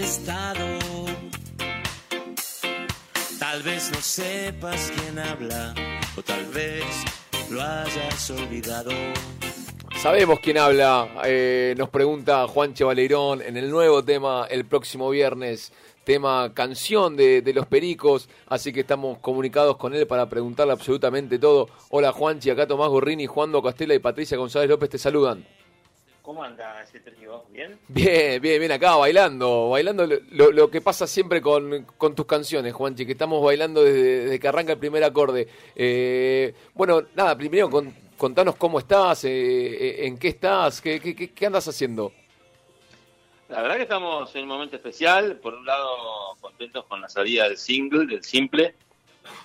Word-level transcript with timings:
estado. 0.00 0.66
Tal 3.38 3.62
vez 3.62 3.90
no 3.92 4.00
sepas 4.00 4.92
quién 4.96 5.18
habla, 5.18 5.74
o 6.16 6.22
tal 6.22 6.44
vez 6.46 6.84
lo 7.50 7.60
hayas 7.60 8.30
olvidado. 8.30 8.90
Sabemos 10.00 10.40
quién 10.40 10.58
habla, 10.58 11.08
eh, 11.24 11.74
nos 11.76 11.88
pregunta 11.90 12.48
Juanche 12.48 12.82
Valerón 12.84 13.42
en 13.42 13.56
el 13.56 13.70
nuevo 13.70 14.02
tema 14.02 14.46
el 14.50 14.64
próximo 14.64 15.10
viernes, 15.10 15.72
tema 16.04 16.52
canción 16.54 17.16
de, 17.16 17.52
Los 17.54 17.66
Pericos, 17.66 18.28
así 18.46 18.72
que 18.72 18.80
estamos 18.80 19.18
comunicados 19.18 19.76
con 19.76 19.94
él 19.94 20.06
para 20.06 20.28
preguntarle 20.28 20.72
absolutamente 20.72 21.38
todo. 21.38 21.68
Hola 21.90 22.12
Juanchi, 22.12 22.50
acá 22.50 22.66
Tomás 22.66 22.88
Gorrini, 22.88 23.26
Juan 23.26 23.52
Castela 23.62 23.94
y 23.94 23.98
Patricia 23.98 24.36
González 24.36 24.70
López 24.70 24.90
te 24.90 24.98
saludan. 24.98 25.44
¿Cómo 26.22 26.44
anda 26.44 26.80
ese 26.84 27.00
trío? 27.00 27.42
¿Bien? 27.50 27.76
Bien, 27.88 28.40
bien, 28.40 28.60
bien 28.60 28.70
acá, 28.70 28.94
bailando, 28.94 29.70
bailando 29.70 30.06
lo, 30.06 30.52
lo 30.52 30.70
que 30.70 30.80
pasa 30.80 31.04
siempre 31.08 31.42
con, 31.42 31.84
con, 31.98 32.14
tus 32.14 32.26
canciones, 32.26 32.72
Juanchi, 32.72 33.04
que 33.04 33.12
estamos 33.12 33.42
bailando 33.42 33.82
desde, 33.82 34.20
desde 34.20 34.38
que 34.38 34.46
arranca 34.46 34.72
el 34.72 34.78
primer 34.78 35.02
acorde. 35.02 35.48
Eh, 35.74 36.54
bueno, 36.74 37.02
nada, 37.16 37.36
primero 37.36 37.68
con, 37.68 37.92
contanos 38.16 38.54
cómo 38.54 38.78
estás, 38.78 39.24
eh, 39.24 40.06
en 40.06 40.16
qué 40.16 40.28
estás, 40.28 40.80
qué, 40.80 41.00
qué, 41.00 41.34
qué, 41.34 41.46
andas 41.46 41.66
haciendo. 41.66 42.12
La 43.48 43.62
verdad 43.62 43.76
que 43.76 43.82
estamos 43.82 44.32
en 44.36 44.42
un 44.42 44.48
momento 44.48 44.76
especial, 44.76 45.38
por 45.38 45.54
un 45.54 45.66
lado 45.66 46.36
contentos 46.40 46.84
con 46.84 47.00
la 47.00 47.08
salida 47.08 47.48
del 47.48 47.58
single, 47.58 48.06
del 48.06 48.22
simple, 48.22 48.76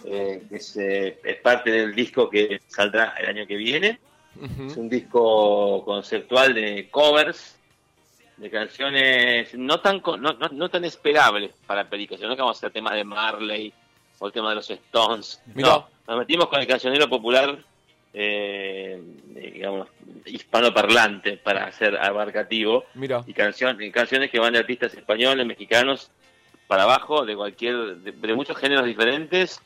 eh, 0.05 0.43
que 0.47 0.57
es, 0.57 0.77
es 0.77 1.35
parte 1.41 1.71
del 1.71 1.95
disco 1.95 2.29
que 2.29 2.61
saldrá 2.67 3.15
el 3.17 3.29
año 3.29 3.47
que 3.47 3.55
viene. 3.55 3.99
Es 4.67 4.77
un 4.77 4.89
disco 4.89 5.83
conceptual 5.85 6.53
de 6.53 6.89
covers, 6.89 7.57
de 8.37 8.49
canciones 8.49 9.53
no 9.55 9.79
tan 9.79 10.01
no, 10.05 10.17
no, 10.17 10.49
no 10.51 10.69
tan 10.69 10.85
esperables 10.85 11.51
para 11.65 11.89
películas, 11.89 12.21
sino 12.21 12.35
que 12.35 12.41
vamos 12.41 12.57
a 12.57 12.59
hacer 12.59 12.71
temas 12.71 12.93
de 12.93 13.03
Marley 13.03 13.73
o 14.19 14.27
el 14.27 14.33
tema 14.33 14.49
de 14.49 14.55
los 14.55 14.69
Stones. 14.69 15.41
No, 15.55 15.87
nos 16.07 16.17
metimos 16.17 16.47
con 16.47 16.59
el 16.59 16.67
cancionero 16.67 17.09
popular, 17.09 17.57
eh, 18.13 19.01
digamos, 19.29 19.87
hispanoparlante 20.25 21.37
para 21.37 21.71
ser 21.71 21.97
abarcativo. 21.97 22.85
Mira. 22.93 23.23
Y, 23.25 23.33
canción, 23.33 23.77
canciones 23.91 24.29
que 24.29 24.39
van 24.39 24.53
de 24.53 24.59
artistas 24.59 24.93
españoles, 24.93 25.45
mexicanos, 25.45 26.11
para 26.67 26.83
abajo, 26.83 27.25
de 27.25 27.35
cualquier, 27.35 27.97
de, 27.97 28.11
de 28.11 28.33
muchos 28.35 28.57
géneros 28.57 28.85
diferentes 28.85 29.61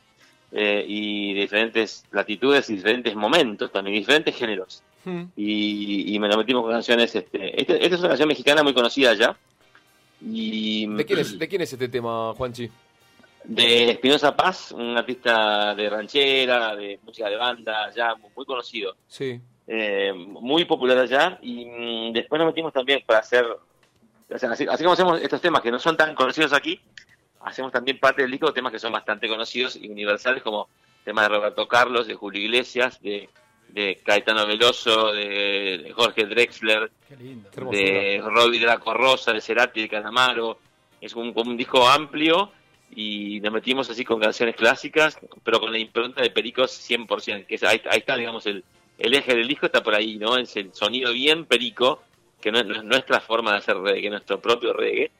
eh, 0.52 0.84
y 0.86 1.34
diferentes 1.34 2.06
latitudes 2.12 2.70
y 2.70 2.76
diferentes 2.76 3.16
momentos 3.16 3.72
también, 3.72 3.98
diferentes 3.98 4.36
géneros. 4.36 4.84
Hmm. 5.06 5.24
Y, 5.36 6.14
y, 6.14 6.20
me 6.20 6.28
lo 6.28 6.38
metimos 6.38 6.64
con 6.64 6.72
canciones. 6.72 7.16
Este, 7.16 7.60
este, 7.60 7.84
esta 7.84 7.96
es 7.96 8.00
una 8.00 8.10
canción 8.10 8.28
mexicana 8.28 8.62
muy 8.62 8.74
conocida 8.74 9.14
ya. 9.14 9.36
Y, 10.22 10.86
¿De, 10.88 11.06
quién 11.06 11.20
es, 11.20 11.40
¿De 11.40 11.48
quién 11.48 11.62
es 11.62 11.74
este 11.74 11.88
tema, 11.88 12.34
Juanchi? 12.36 12.70
De 13.44 13.92
Espinosa 13.92 14.36
Paz, 14.36 14.72
un 14.72 14.96
artista 14.96 15.74
de 15.74 15.90
ranchera, 15.90 16.76
de 16.76 17.00
música 17.04 17.28
de 17.28 17.38
banda, 17.38 17.92
ya 17.96 18.14
muy 18.36 18.46
conocido. 18.46 18.96
Sí. 19.08 19.42
Eh, 19.66 20.14
muy 20.14 20.66
popular 20.66 20.98
allá. 21.00 21.40
Y 21.42 21.66
mm, 21.66 22.14
después 22.14 22.38
nos 22.38 22.48
metimos 22.48 22.74
también 22.74 23.02
para 23.06 23.20
hacer. 23.20 23.46
O 23.46 24.38
sea, 24.38 24.52
así, 24.52 24.68
así 24.70 24.84
como 24.84 24.94
hacemos 24.94 25.22
estos 25.22 25.42
temas 25.42 25.62
que 25.62 25.72
no 25.72 25.80
son 25.80 25.98
tan 25.98 26.14
conocidos 26.14 26.54
aquí, 26.54 26.80
hacemos 27.44 27.72
también 27.72 28.00
parte 28.00 28.22
del 28.22 28.31
disco 28.31 28.47
de 28.47 28.53
temas 28.53 28.72
que 28.72 28.80
son 28.80 28.92
bastante 28.92 29.28
conocidos 29.28 29.75
y 29.75 29.89
universales, 29.89 30.44
como 30.44 30.70
temas 31.03 31.25
de 31.25 31.36
Roberto 31.36 31.67
Carlos, 31.67 32.08
de 32.08 32.16
Julio 32.16 32.42
Iglesias, 32.42 33.02
de, 33.02 33.30
de 33.70 34.02
Caetano 34.03 34.45
Veloso, 34.45 35.11
de, 35.11 35.81
de 35.84 35.94
Jorge 35.94 36.25
Drexler, 36.25 36.92
de 37.09 38.22
Robbie 38.23 38.59
de 38.59 38.66
la 38.66 38.80
Corrosa, 38.80 39.34
de 39.34 39.42
Cerati, 39.42 39.81
de 39.81 39.89
Calamaro. 39.89 40.59
Es 41.00 41.16
un, 41.16 41.34
un, 41.36 41.58
disco 41.58 41.88
amplio 41.88 42.51
y 42.96 43.40
nos 43.41 43.53
metimos 43.53 43.90
así 43.90 44.06
con 44.06 44.19
canciones 44.19 44.56
clásicas, 44.56 45.18
pero 45.44 45.59
con 45.59 45.72
la 45.72 45.80
impronta 45.80 46.22
de 46.22 46.30
Pericos 46.30 46.72
100%, 46.90 47.47
que 47.47 47.56
es, 47.56 47.63
ahí, 47.63 47.81
ahí, 47.90 48.00
está, 48.00 48.16
digamos, 48.16 48.46
el, 48.46 48.63
el 49.00 49.13
eje 49.16 49.35
del 49.35 49.47
disco 49.47 49.66
está 49.66 49.81
por 49.81 49.96
ahí, 49.96 50.18
¿no? 50.18 50.38
Es 50.38 50.56
el 50.57 50.74
sonido 50.74 51.12
bien 51.12 51.46
perico, 51.46 52.03
que 52.40 52.51
no 52.51 52.59
es 52.59 52.84
nuestra 52.84 53.19
forma 53.19 53.51
de 53.51 53.57
hacer 53.57 53.78
reggae, 53.78 54.09
nuestro 54.09 54.40
propio 54.40 54.74
reggae 54.74 55.12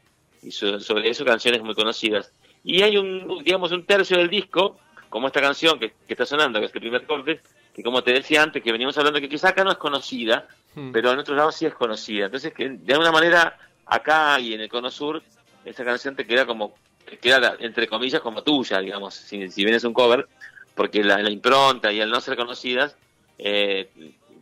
y 0.44 0.52
sobre 0.52 1.10
eso 1.10 1.26
canciones 1.26 1.62
muy 1.62 1.76
conocidas. 1.76 2.32
Y 2.64 2.82
hay 2.82 2.98
un, 2.98 3.44
digamos, 3.44 3.72
un 3.72 3.86
tercio 3.86 4.18
del 4.18 4.30
disco, 4.30 4.78
como 5.10 5.28
esta 5.28 5.42
canción 5.42 5.80
que, 5.80 5.90
que 6.08 6.14
está 6.14 6.26
sonando, 6.26 6.60
que 6.60 6.68
es 6.68 6.76
el 6.76 6.82
primer 6.82 7.06
corte, 7.06 7.42
que 7.74 7.84
como 7.84 8.04
te 8.04 8.14
decía 8.14 8.44
antes, 8.44 8.62
que 8.64 8.72
venimos 8.72 8.98
hablando, 8.98 9.20
que 9.20 9.30
quizá 9.30 9.50
acá 9.50 9.64
no 9.64 9.72
es 9.72 9.78
conocida, 9.78 10.48
hmm. 10.76 10.92
pero 10.92 11.12
en 11.12 11.20
otros 11.20 11.38
lados 11.38 11.56
sí 11.56 11.66
es 11.66 11.74
conocida. 11.74 12.26
Entonces, 12.26 12.54
que 12.54 12.70
de 12.70 12.94
alguna 12.94 13.12
manera, 13.12 13.58
acá 13.86 14.40
y 14.40 14.54
en 14.54 14.62
el 14.62 14.70
Cono 14.70 14.90
Sur, 14.90 15.22
esta 15.66 15.86
canción 15.86 16.16
te 16.16 16.26
queda 16.26 16.46
como, 16.46 16.76
te 17.06 17.18
queda 17.18 17.56
entre 17.60 17.88
comillas 17.88 18.22
como 18.22 18.44
tuya, 18.44 18.80
digamos, 18.80 19.16
si, 19.16 19.50
si 19.50 19.64
bien 19.64 19.76
es 19.76 19.84
un 19.84 19.94
cover, 19.94 20.28
porque 20.76 21.04
la, 21.04 21.22
la 21.22 21.30
impronta 21.30 21.92
y 21.92 22.02
al 22.02 22.10
no 22.10 22.22
ser 22.22 22.36
conocidas, 22.36 22.96
eh, 23.38 23.90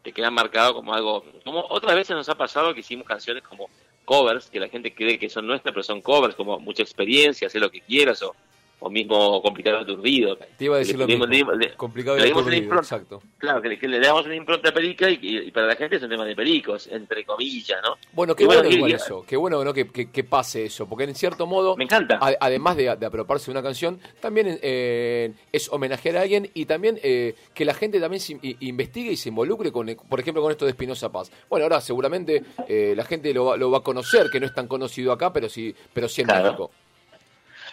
te 0.02 0.14
queda 0.14 0.32
marcado 0.32 0.74
como 0.74 0.94
algo, 0.94 1.26
como 1.44 1.66
otras 1.70 1.96
veces 1.96 2.16
nos 2.16 2.30
ha 2.30 2.36
pasado 2.36 2.74
que 2.74 2.80
hicimos 2.82 3.06
canciones 3.06 3.44
como 3.44 3.70
covers, 4.10 4.50
que 4.50 4.60
la 4.60 4.70
gente 4.70 4.92
cree 4.92 5.20
que 5.20 5.30
son 5.30 5.46
nuestras, 5.46 5.72
pero 5.72 5.84
son 5.84 6.02
covers, 6.02 6.34
como 6.34 6.60
mucha 6.60 6.82
experiencia, 6.82 7.46
hacer 7.46 7.62
lo 7.62 7.70
que 7.70 7.82
quieras, 7.82 8.24
o, 8.24 8.36
o 8.80 8.90
mismo 8.90 9.42
complicado 9.42 9.80
aturdido. 9.80 10.38
Te 10.58 10.66
iba 10.66 10.76
a 10.76 10.80
decir 10.80 10.98
lo 10.98 11.06
mismo, 11.06 11.26
le, 11.26 11.74
complicado 11.76 12.18
y 12.18 12.30
aturdido, 12.30 12.76
exacto. 12.76 13.22
Claro, 13.38 13.62
que, 13.62 13.78
que, 13.78 13.88
le 13.88 14.00
damos 14.00 14.26
una 14.26 14.36
impronta 14.36 14.74
perica 14.74 15.10
y, 15.10 15.20
y, 15.22 15.52
para 15.52 15.68
la 15.68 15.76
gente 15.76 15.98
es 15.98 16.04
un 16.04 16.10
tema 16.10 16.26
de 16.26 16.36
pericos, 16.36 16.88
entre 16.88 17.26
comillas, 17.26 17.80
¿no? 17.84 17.96
Bueno, 18.14 18.36
qué 18.36 18.46
bueno, 18.46 18.62
bueno 18.64 18.76
igual 18.76 18.92
y, 18.92 18.94
eso, 18.94 19.26
qué 19.28 19.36
bueno 19.36 19.64
¿no? 19.64 19.74
que, 19.74 19.88
que, 19.90 20.12
que, 20.12 20.24
pase 20.24 20.66
eso, 20.66 20.88
porque 20.88 21.04
en 21.04 21.16
cierto 21.16 21.46
modo, 21.46 21.76
me 21.76 21.84
encanta. 21.84 22.20
A, 22.22 22.34
además 22.40 22.78
de, 22.78 22.96
de, 22.96 23.06
apropiarse 23.06 23.48
de 23.48 23.52
una 23.52 23.64
canción, 23.64 24.00
también 24.20 24.60
eh, 24.62 25.34
es 25.52 25.70
homenajear 25.70 26.18
a 26.18 26.22
alguien 26.22 26.50
y 26.54 26.66
también 26.66 27.00
eh, 27.04 27.36
que 27.54 27.66
la 27.66 27.74
gente 27.74 28.00
también 28.00 28.22
se 28.22 28.40
investigue 28.60 29.12
y 29.12 29.18
se 29.18 29.30
involucre, 29.30 29.72
con, 29.72 29.88
por 30.08 30.20
ejemplo, 30.20 30.42
con 30.42 30.52
esto 30.52 30.66
de 30.66 30.72
Espinosa 30.72 31.12
Paz. 31.12 31.32
Bueno, 31.50 31.66
ahora 31.66 31.82
seguramente 31.82 32.44
eh, 32.68 32.94
la 32.96 33.04
gente 33.04 33.34
lo, 33.34 33.58
lo, 33.58 33.72
va 33.72 33.80
a 33.80 33.84
conocer, 33.84 34.30
que 34.32 34.40
no 34.40 34.46
es 34.46 34.54
tan 34.54 34.68
conocido 34.68 35.12
acá, 35.12 35.34
pero 35.34 35.50
sí, 35.50 35.76
pero 35.94 36.08
sí 36.08 36.22
en 36.22 36.28
claro. 36.28 36.44
México. 36.44 36.72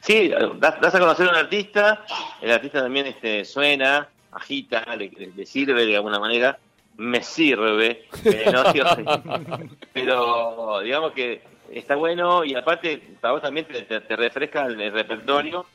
Sí, 0.03 0.29
das, 0.29 0.81
das, 0.81 0.95
a 0.95 0.99
conocer 1.01 1.27
a 1.27 1.31
un 1.31 1.37
artista, 1.37 2.05
el 2.41 2.51
artista 2.51 2.83
también 2.83 3.07
este, 3.07 3.45
suena, 3.45 4.09
agita, 4.33 4.85
le, 4.97 5.11
le 5.35 5.47
sirve 5.47 5.87
de 5.87 5.97
alguna 5.97 6.19
manera, 6.19 6.59
me 6.97 7.23
sirve, 7.23 8.07
eh, 8.25 8.51
no, 8.53 8.65
pero 9.93 10.81
digamos 10.81 11.13
que 11.13 11.43
está 11.71 11.97
bueno 11.97 12.45
y 12.45 12.55
aparte 12.55 13.03
para 13.21 13.33
vos 13.33 13.43
también 13.43 13.67
te, 13.67 13.83
te, 13.83 14.01
te, 14.01 14.17
refresca 14.17 14.67
el, 14.67 14.81
el, 14.81 14.93
repertorio, 14.93 15.67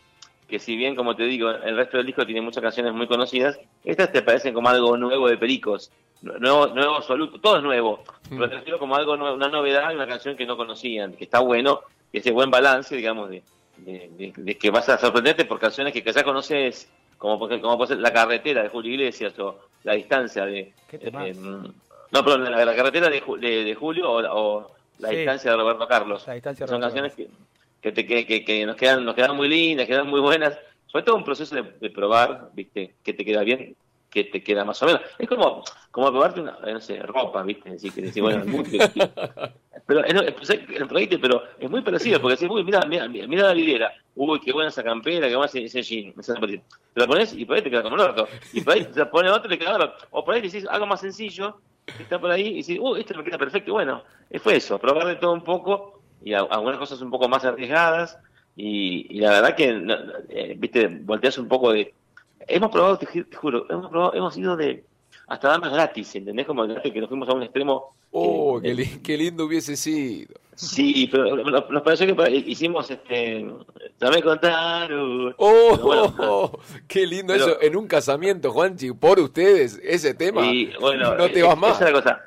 que 0.47 0.59
si 0.59 0.75
bien 0.75 0.95
como 0.95 1.15
te 1.15 1.23
digo, 1.23 1.49
el 1.49 1.75
resto 1.75 1.97
del 1.97 2.07
disco 2.07 2.25
tiene 2.25 2.41
muchas 2.41 2.63
canciones 2.63 2.93
muy 2.93 3.07
conocidas, 3.07 3.59
estas 3.83 4.11
te 4.11 4.21
parecen 4.21 4.53
como 4.53 4.69
algo 4.69 4.97
nuevo 4.97 5.27
de 5.27 5.37
Pericos, 5.37 5.91
nuevo, 6.21 6.67
nuevo 6.67 6.95
absoluto, 6.95 7.39
todo 7.39 7.57
es 7.57 7.63
nuevo, 7.63 8.03
pero 8.29 8.49
te 8.49 8.55
refiero 8.55 8.79
como 8.79 8.95
algo, 8.95 9.13
una 9.13 9.49
novedad, 9.49 9.93
una 9.93 10.07
canción 10.07 10.35
que 10.35 10.45
no 10.45 10.57
conocían, 10.57 11.13
que 11.13 11.25
está 11.25 11.39
bueno, 11.39 11.81
ese 12.11 12.31
buen 12.31 12.49
balance, 12.49 12.95
digamos, 12.95 13.29
de 13.29 13.43
de, 13.77 14.09
de, 14.17 14.33
de, 14.35 14.57
que 14.57 14.69
vas 14.69 14.87
a 14.89 14.97
sorprenderte 14.97 15.45
por 15.45 15.59
canciones 15.59 15.93
que 15.93 16.01
ya 16.01 16.23
conoces, 16.23 16.89
como 17.17 17.39
por, 17.39 17.61
como 17.61 17.77
por 17.77 17.89
La 17.97 18.13
Carretera 18.13 18.63
de 18.63 18.69
Julio 18.69 18.91
Iglesias 18.91 19.37
o 19.39 19.59
La 19.83 19.93
Distancia 19.93 20.45
de... 20.45 20.73
Eh, 20.91 21.35
no, 22.11 22.23
perdón, 22.25 22.51
la, 22.51 22.65
la 22.65 22.75
Carretera 22.75 23.09
de, 23.09 23.21
de 23.63 23.75
Julio 23.75 24.11
o, 24.11 24.19
o 24.19 24.71
La 24.99 25.09
sí. 25.09 25.15
Distancia 25.17 25.51
de 25.51 25.57
Roberto 25.57 25.87
Carlos. 25.87 26.23
Son 26.67 26.81
canciones 26.81 27.13
que, 27.13 27.27
que, 27.81 27.91
te, 27.91 28.05
que, 28.05 28.45
que, 28.45 28.65
nos, 28.65 28.75
quedan, 28.75 29.05
nos 29.05 29.15
quedan 29.15 29.35
muy 29.35 29.47
lindas, 29.47 29.87
quedan 29.87 30.07
muy 30.07 30.19
buenas. 30.19 30.57
Fue 30.91 31.03
todo 31.03 31.15
un 31.15 31.23
proceso 31.23 31.55
de 31.55 31.89
probar, 31.89 32.49
¿viste? 32.53 32.95
Que 33.01 33.13
te 33.13 33.23
queda 33.23 33.43
bien, 33.43 33.75
que 34.11 34.25
te 34.25 34.43
queda 34.43 34.63
más 34.65 34.81
o 34.83 34.85
menos. 34.85 35.01
Es 35.17 35.27
como, 35.27 35.63
como 35.89 36.11
probarte 36.11 36.41
una, 36.41 36.59
no 36.59 36.81
sé, 36.81 36.97
ropa, 37.01 37.41
¿viste? 37.43 37.71
Decir, 37.71 37.93
que 37.93 38.01
decir, 38.01 38.21
bueno, 38.21 38.45
muy, 38.45 38.63
pero 39.87 40.03
es, 40.03 40.49
el 40.49 40.87
proyecto, 40.87 41.17
pero 41.19 41.43
es 41.57 41.69
muy 41.69 41.81
parecido, 41.81 42.21
porque 42.21 42.35
decís, 42.35 42.49
uy, 42.51 42.63
mira, 42.63 42.81
mira, 42.85 43.07
mira 43.07 43.47
la 43.47 43.53
vidriera, 43.53 43.91
uy, 44.15 44.39
qué 44.41 44.51
buena 44.51 44.69
esa 44.69 44.83
campera, 44.83 45.27
qué 45.27 45.35
buena 45.35 45.49
ese, 45.51 45.81
jean, 45.81 46.13
te 46.13 46.99
la 46.99 47.07
pones 47.07 47.33
y 47.33 47.45
por 47.45 47.55
ahí 47.55 47.61
te 47.61 47.69
queda 47.69 47.83
como 47.83 47.95
el 47.95 48.01
orto, 48.01 48.27
y 48.51 48.61
por 48.61 48.73
ahí 48.73 48.85
te 48.85 49.05
pone 49.05 49.29
otro 49.29 49.47
y 49.47 49.57
te 49.57 49.63
queda 49.63 49.75
otro, 49.75 49.93
o 50.11 50.25
por 50.25 50.35
ahí 50.35 50.41
decís 50.41 50.67
algo 50.69 50.85
más 50.85 50.99
sencillo, 50.99 51.61
que 51.85 52.03
está 52.03 52.19
por 52.19 52.31
ahí, 52.31 52.47
y 52.47 52.57
decís, 52.57 52.77
uy, 52.79 52.99
esto 52.99 53.17
me 53.17 53.23
queda 53.23 53.37
perfecto, 53.37 53.71
bueno, 53.71 54.03
fue 54.39 54.57
eso, 54.57 54.77
probar 54.77 55.07
de 55.07 55.15
todo 55.15 55.31
un 55.31 55.43
poco, 55.43 56.01
y 56.23 56.33
algunas 56.33 56.77
cosas 56.77 57.01
un 57.01 57.09
poco 57.09 57.29
más 57.29 57.45
arriesgadas, 57.45 58.19
y, 58.57 59.07
y 59.17 59.21
la 59.21 59.31
verdad 59.31 59.55
que, 59.55 59.69
eh, 60.29 60.55
viste, 60.57 60.87
volteas 60.87 61.37
un 61.37 61.47
poco 61.47 61.71
de, 61.71 61.93
hemos 62.47 62.71
probado, 62.71 62.97
te, 62.97 63.05
te 63.05 63.35
juro, 63.35 63.65
hemos 63.69 63.89
probado, 63.89 64.13
hemos 64.13 64.37
ido 64.37 64.55
de 64.55 64.83
hasta 65.31 65.47
damas 65.47 65.71
gratis, 65.71 66.13
¿entendés? 66.15 66.45
Como 66.45 66.67
que 66.67 66.99
nos 66.99 67.09
fuimos 67.09 67.29
a 67.29 67.33
un 67.33 67.43
extremo. 67.43 67.95
Oh, 68.11 68.57
eh, 68.57 68.61
qué, 68.63 68.73
li 68.73 68.85
qué, 69.01 69.17
lindo 69.17 69.45
hubiese 69.45 69.77
sido. 69.77 70.35
Sí, 70.55 71.07
pero 71.09 71.37
nos 71.37 71.81
pareció 71.81 72.13
que 72.13 72.29
hicimos 72.31 72.91
este. 72.91 73.47
Ya 73.99 74.09
me 74.09 74.21
contaron. 74.21 75.33
Oh, 75.37 75.77
bueno, 75.81 76.13
oh 76.19 76.59
qué 76.87 77.07
lindo 77.07 77.33
pero, 77.33 77.47
eso. 77.47 77.61
En 77.61 77.77
un 77.77 77.87
casamiento, 77.87 78.51
Juanchi, 78.51 78.91
por 78.91 79.19
ustedes, 79.19 79.79
ese 79.83 80.13
tema. 80.13 80.45
Y, 80.45 80.73
bueno, 80.79 81.15
no 81.15 81.29
te 81.29 81.41
vas 81.41 81.57
más. 81.57 81.75
Esa 81.75 81.87
es 81.87 81.93
la 81.93 82.01
cosa. 82.01 82.21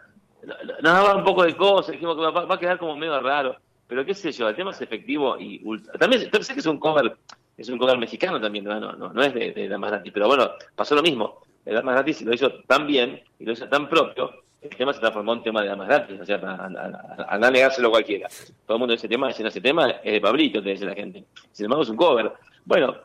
Nos 0.83 0.83
daba 0.83 1.17
un 1.17 1.25
poco 1.25 1.45
de 1.45 1.55
cosas, 1.57 1.93
dijimos 1.93 2.17
que 2.17 2.23
va, 2.23 2.31
va, 2.31 2.55
a 2.55 2.59
quedar 2.59 2.79
como 2.79 2.97
medio 2.97 3.21
raro. 3.21 3.57
pero 3.87 4.05
qué 4.05 4.15
sé 4.15 4.33
yo, 4.33 4.49
el 4.49 4.57
tema 4.57 4.71
es 4.71 4.81
efectivo 4.81 5.39
y 5.39 5.63
también 5.99 6.31
sé 6.43 6.55
que 6.55 6.61
es 6.61 6.67
un 6.67 6.79
cover, 6.79 7.17
es 7.57 7.69
un 7.69 7.79
cover 7.79 7.99
mexicano 7.99 8.41
también, 8.41 8.65
no, 8.65 8.81
no, 8.81 8.93
no, 8.95 9.23
es 9.23 9.35
de, 9.35 9.69
Damas 9.69 9.91
Gratis, 9.91 10.13
pero 10.13 10.27
bueno, 10.27 10.51
pasó 10.75 10.95
lo 10.95 11.03
mismo, 11.03 11.41
el 11.65 11.75
Damas 11.75 11.95
Gratis 11.95 12.23
lo 12.23 12.35
hizo 12.35 12.53
tan 12.67 12.87
bien 12.87 13.23
y 13.39 13.45
lo 13.45 13.53
hizo 13.53 13.69
tan 13.69 13.89
propio, 13.89 14.31
el 14.61 14.71
tema 14.71 14.93
se 14.95 15.01
transformó 15.01 15.35
en 15.35 15.43
tema 15.43 15.63
de 15.63 15.69
Damas 15.69 15.89
Gratis, 15.89 16.21
o 16.21 16.25
sea, 16.25 16.37
a, 16.37 17.39
no 17.39 17.51
negárselo 17.51 17.91
cualquiera. 17.91 18.29
Todo 18.67 18.77
el 18.77 18.79
mundo 18.79 18.95
dice 18.95 19.09
tema, 19.09 19.31
ese 19.31 19.61
tema 19.61 19.91
es 19.91 20.13
de 20.13 20.21
Pablito, 20.23 20.63
te 20.63 20.71
dice 20.71 20.87
la 20.87 20.95
gente. 20.95 21.23
Sin 21.53 21.67
embargo 21.67 21.83
es 21.83 21.91
un 21.91 21.97
cover. 21.97 22.33
Bueno, 22.65 22.97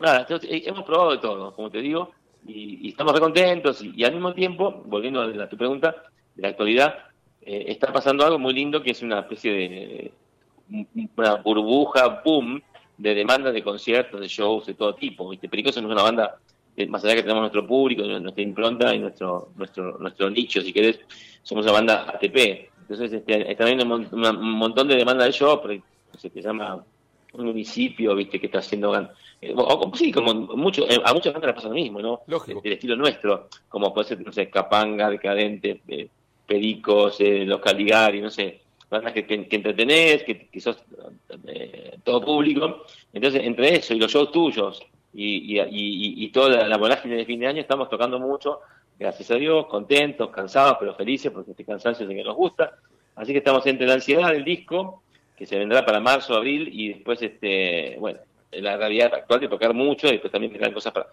nada, 0.00 0.26
hemos 0.40 0.84
probado 0.84 1.10
de 1.10 1.18
todo, 1.18 1.54
como 1.54 1.70
te 1.70 1.82
digo, 1.82 2.12
y, 2.46 2.88
estamos 2.88 3.12
recontentos 3.12 3.82
y, 3.82 3.92
y, 3.94 4.04
al 4.04 4.12
mismo 4.12 4.32
tiempo, 4.32 4.82
volviendo 4.86 5.20
a, 5.20 5.48
tu 5.50 5.56
pregunta, 5.58 5.94
de 6.34 6.42
la 6.42 6.48
actualidad, 6.48 6.98
eh, 7.42 7.64
está 7.68 7.92
pasando 7.92 8.24
algo 8.24 8.38
muy 8.38 8.54
lindo 8.54 8.82
que 8.82 8.92
es 8.92 9.02
una 9.02 9.20
especie 9.20 9.52
de 9.52 10.12
una 11.16 11.34
burbuja, 11.36 12.22
boom, 12.24 12.62
de 12.96 13.14
demanda 13.14 13.50
de 13.50 13.62
conciertos, 13.62 14.20
de 14.20 14.28
shows 14.28 14.66
de 14.66 14.74
todo 14.74 14.94
tipo. 14.94 15.28
¿viste? 15.28 15.48
Pericoso 15.48 15.80
es 15.80 15.86
una 15.86 16.02
banda, 16.02 16.38
eh, 16.76 16.86
más 16.86 17.04
allá 17.04 17.16
que 17.16 17.22
tenemos 17.22 17.42
nuestro 17.42 17.66
público, 17.66 18.02
nuestra 18.04 18.42
impronta 18.42 18.94
y 18.94 18.98
nuestro 18.98 19.50
nuestro 19.56 19.98
nuestro 19.98 20.30
nicho, 20.30 20.60
si 20.62 20.72
querés, 20.72 21.00
somos 21.42 21.64
una 21.64 21.72
banda 21.72 22.10
ATP. 22.10 22.70
Entonces 22.82 23.12
este, 23.12 23.50
está 23.50 23.64
habiendo 23.64 23.84
un, 23.84 24.58
montón 24.58 24.88
de 24.88 24.96
demanda 24.96 25.24
de 25.24 25.32
shows, 25.32 25.60
se 26.18 26.30
te 26.30 26.42
llama 26.42 26.84
un 27.32 27.46
municipio, 27.46 28.14
viste, 28.14 28.38
que 28.38 28.46
está 28.46 28.58
haciendo 28.58 28.94
eh, 29.40 29.54
sí, 29.94 30.12
como 30.12 30.34
mucho, 30.34 30.88
eh, 30.88 31.00
a 31.02 31.14
muchas 31.14 31.32
bandas 31.32 31.48
les 31.48 31.54
pasa 31.54 31.68
lo 31.68 31.74
mismo, 31.74 32.00
¿no? 32.00 32.20
Lógico. 32.26 32.60
Del 32.60 32.74
estilo 32.74 32.94
nuestro, 32.96 33.48
como 33.68 33.92
puede 33.92 34.08
ser, 34.08 34.20
no 34.20 34.32
sé, 34.32 34.50
Capanga, 34.50 35.08
Decadente, 35.08 35.80
Pericos, 36.46 37.16
Los 37.20 37.60
Caligari, 37.60 38.20
no 38.20 38.30
sé, 38.30 38.61
que, 39.14 39.26
que, 39.26 39.56
entretenés, 39.56 40.22
que, 40.24 40.48
que 40.48 40.60
sos 40.60 40.78
eh, 41.46 41.98
todo 42.04 42.24
público. 42.24 42.84
Entonces, 43.12 43.42
entre 43.44 43.76
eso 43.76 43.94
y 43.94 43.98
los 43.98 44.12
shows 44.12 44.30
tuyos 44.30 44.82
y, 45.14 45.58
y, 45.58 46.24
y, 46.24 46.28
toda 46.28 46.66
la, 46.66 46.76
vorágine 46.76 47.16
de 47.16 47.24
fin 47.24 47.40
de 47.40 47.46
año, 47.46 47.60
estamos 47.60 47.88
tocando 47.88 48.18
mucho, 48.18 48.60
gracias 48.98 49.30
a 49.30 49.36
Dios, 49.36 49.66
contentos, 49.66 50.30
cansados, 50.30 50.76
pero 50.78 50.94
felices, 50.94 51.30
porque 51.30 51.52
este 51.52 51.64
cansancio 51.64 52.04
es 52.04 52.10
el 52.10 52.16
que 52.16 52.24
nos 52.24 52.36
gusta. 52.36 52.76
Así 53.14 53.32
que 53.32 53.38
estamos 53.38 53.66
entre 53.66 53.86
la 53.86 53.94
ansiedad 53.94 54.32
del 54.32 54.44
disco, 54.44 55.02
que 55.36 55.46
se 55.46 55.58
vendrá 55.58 55.84
para 55.84 56.00
marzo, 56.00 56.34
abril, 56.34 56.68
y 56.72 56.88
después, 56.88 57.20
este 57.20 57.96
bueno, 57.98 58.20
la 58.52 58.76
realidad 58.76 59.14
actual 59.14 59.40
de 59.40 59.48
tocar 59.48 59.74
mucho, 59.74 60.08
y 60.08 60.12
después 60.12 60.32
también 60.32 60.52
vendrán 60.52 60.72
cosas 60.72 60.92
para, 60.92 61.08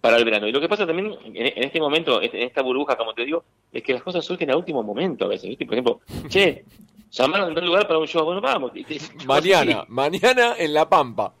para 0.00 0.16
el 0.16 0.24
verano. 0.24 0.48
Y 0.48 0.52
lo 0.52 0.60
que 0.60 0.68
pasa 0.68 0.86
también 0.86 1.14
en, 1.24 1.64
este 1.64 1.80
momento, 1.80 2.22
en 2.22 2.34
esta 2.34 2.62
burbuja, 2.62 2.96
como 2.96 3.14
te 3.14 3.24
digo, 3.24 3.44
es 3.72 3.82
que 3.82 3.92
las 3.92 4.02
cosas 4.02 4.24
surgen 4.24 4.50
a 4.50 4.56
último 4.56 4.82
momento 4.82 5.26
a 5.26 5.28
veces. 5.28 5.48
¿viste? 5.48 5.66
Por 5.66 5.74
ejemplo, 5.74 6.00
che, 6.28 6.64
llamaron 7.10 7.56
en 7.56 7.66
lugar 7.66 7.86
para 7.86 7.98
un 7.98 8.06
show, 8.06 8.24
bueno, 8.24 8.40
vamos. 8.40 8.72
mañana, 9.26 9.84
mañana 9.88 10.54
en 10.58 10.74
La 10.74 10.88
Pampa. 10.88 11.34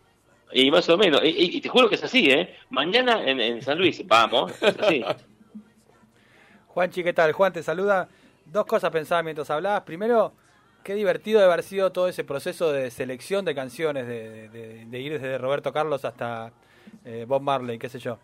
Y 0.52 0.70
más 0.70 0.88
o 0.88 0.98
menos, 0.98 1.20
y, 1.24 1.60
te 1.60 1.68
juro 1.68 1.88
que 1.88 1.94
es 1.94 2.02
así, 2.02 2.30
¿eh? 2.30 2.56
Mañana 2.70 3.22
en, 3.24 3.62
San 3.62 3.78
Luis, 3.78 4.06
vamos, 4.06 4.52
es 4.60 4.78
así. 4.78 5.04
Juanchi, 6.68 7.02
¿qué 7.02 7.12
tal? 7.12 7.32
Juan 7.32 7.52
te 7.52 7.62
saluda. 7.62 8.08
Dos 8.44 8.66
cosas 8.66 8.90
pensaba 8.90 9.22
mientras 9.22 9.50
hablabas. 9.50 9.82
Primero, 9.82 10.32
qué 10.82 10.94
divertido 10.94 11.38
de 11.40 11.46
haber 11.46 11.62
sido 11.62 11.92
todo 11.92 12.08
ese 12.08 12.24
proceso 12.24 12.72
de 12.72 12.90
selección 12.90 13.44
de 13.44 13.54
canciones, 13.54 14.06
de, 14.06 14.88
ir 14.92 15.12
desde 15.12 15.38
Roberto 15.38 15.72
Carlos 15.72 16.04
hasta 16.04 16.52
eh, 17.04 17.24
Bob 17.28 17.42
Marley, 17.42 17.78
qué 17.78 17.88
sé 17.88 17.98
yo. 17.98 18.18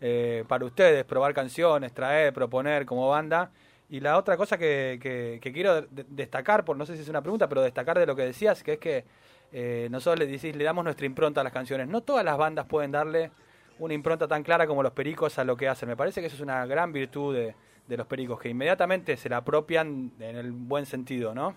Eh, 0.00 0.44
para 0.48 0.64
ustedes, 0.64 1.04
probar 1.04 1.34
canciones, 1.34 1.92
traer, 1.92 2.32
proponer 2.32 2.84
como 2.86 3.08
banda. 3.08 3.50
Y 3.90 3.98
la 3.98 4.16
otra 4.16 4.36
cosa 4.36 4.56
que, 4.56 5.40
quiero 5.42 5.82
destacar, 5.90 6.64
por 6.64 6.76
no 6.76 6.86
sé 6.86 6.94
si 6.94 7.02
es 7.02 7.08
una 7.08 7.22
pregunta, 7.22 7.48
pero 7.48 7.60
destacar 7.60 7.98
de 7.98 8.06
lo 8.06 8.14
que 8.14 8.22
decías, 8.22 8.62
que 8.62 8.74
es 8.74 8.78
que 8.78 9.04
eh, 9.52 9.88
nosotros 9.90 10.20
le, 10.20 10.26
decís, 10.30 10.54
le 10.54 10.62
damos 10.62 10.84
nuestra 10.84 11.06
impronta 11.06 11.40
a 11.40 11.44
las 11.44 11.52
canciones. 11.52 11.88
No 11.88 12.00
todas 12.00 12.24
las 12.24 12.38
bandas 12.38 12.66
pueden 12.66 12.92
darle 12.92 13.32
una 13.80 13.92
impronta 13.92 14.28
tan 14.28 14.44
clara 14.44 14.68
como 14.68 14.84
los 14.84 14.92
pericos 14.92 15.36
a 15.40 15.44
lo 15.44 15.56
que 15.56 15.66
hacen. 15.66 15.88
Me 15.88 15.96
parece 15.96 16.20
que 16.20 16.28
eso 16.28 16.36
es 16.36 16.42
una 16.42 16.64
gran 16.66 16.92
virtud 16.92 17.34
de, 17.34 17.54
los 17.96 18.06
pericos, 18.06 18.38
que 18.38 18.48
inmediatamente 18.48 19.16
se 19.16 19.28
la 19.28 19.38
apropian 19.38 20.12
en 20.20 20.36
el 20.36 20.52
buen 20.52 20.86
sentido, 20.86 21.34
¿no? 21.34 21.56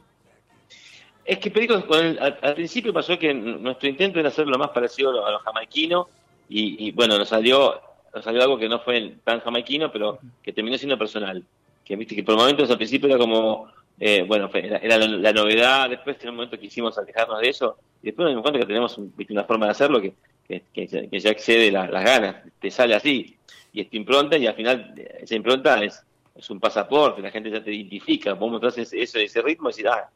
Es 1.23 1.37
que 1.37 1.51
Pericos, 1.51 1.85
al, 2.19 2.55
principio 2.55 2.91
pasó 2.91 3.19
que 3.19 3.31
nuestro 3.31 3.87
intento 3.87 4.19
era 4.19 4.29
hacer 4.29 4.47
lo 4.47 4.57
más 4.57 4.71
parecido 4.71 5.23
a 5.23 5.31
los 5.31 5.41
jamaiquinos 5.43 6.07
y, 6.49 6.87
y, 6.87 6.91
bueno, 6.91 7.19
nos 7.19 7.29
salió, 7.29 7.79
nos 8.13 8.25
salió 8.25 8.41
algo 8.41 8.57
que 8.57 8.67
no 8.67 8.79
fue 8.79 9.17
tan 9.23 9.39
jamaiquino, 9.39 9.91
pero 9.91 10.17
que 10.41 10.51
terminó 10.51 10.77
siendo 10.79 10.97
personal 10.97 11.45
que 11.83 11.95
viste 11.95 12.15
que 12.15 12.23
por 12.23 12.35
momentos 12.35 12.69
al 12.69 12.77
principio 12.77 13.09
era 13.09 13.17
como, 13.17 13.71
eh, 13.99 14.23
bueno, 14.27 14.49
era, 14.53 14.97
la, 14.97 15.33
novedad, 15.33 15.89
después 15.89 16.17
en 16.21 16.29
un 16.29 16.35
momento 16.35 16.57
que 16.57 16.67
hicimos 16.67 16.97
alejarnos 16.97 17.41
de 17.41 17.49
eso, 17.49 17.77
y 18.01 18.07
después 18.07 18.25
nos 18.25 18.31
dimos 18.31 18.43
cuenta 18.43 18.59
que 18.59 18.65
tenemos 18.65 18.97
una 18.97 19.43
forma 19.43 19.65
de 19.65 19.71
hacerlo 19.71 20.01
que, 20.01 20.13
que, 20.47 21.19
ya 21.19 21.29
excede 21.29 21.71
las 21.71 21.89
ganas, 21.89 22.43
te 22.59 22.71
sale 22.71 22.95
así, 22.95 23.37
y 23.71 23.81
es 23.81 23.93
impronta, 23.93 24.37
y 24.37 24.47
al 24.47 24.55
final 24.55 24.93
esa 25.19 25.35
impronta 25.35 25.83
es, 25.83 26.03
es 26.35 26.49
un 26.49 26.59
pasaporte, 26.59 27.21
la 27.21 27.31
gente 27.31 27.51
ya 27.51 27.63
te 27.63 27.73
identifica, 27.73 28.33
vos 28.33 28.51
mostrás 28.51 28.77
ese, 28.77 29.01
ese, 29.01 29.41
ritmo 29.41 29.69
y 29.69 29.73
decir, 29.73 29.87
ah, 29.87 30.09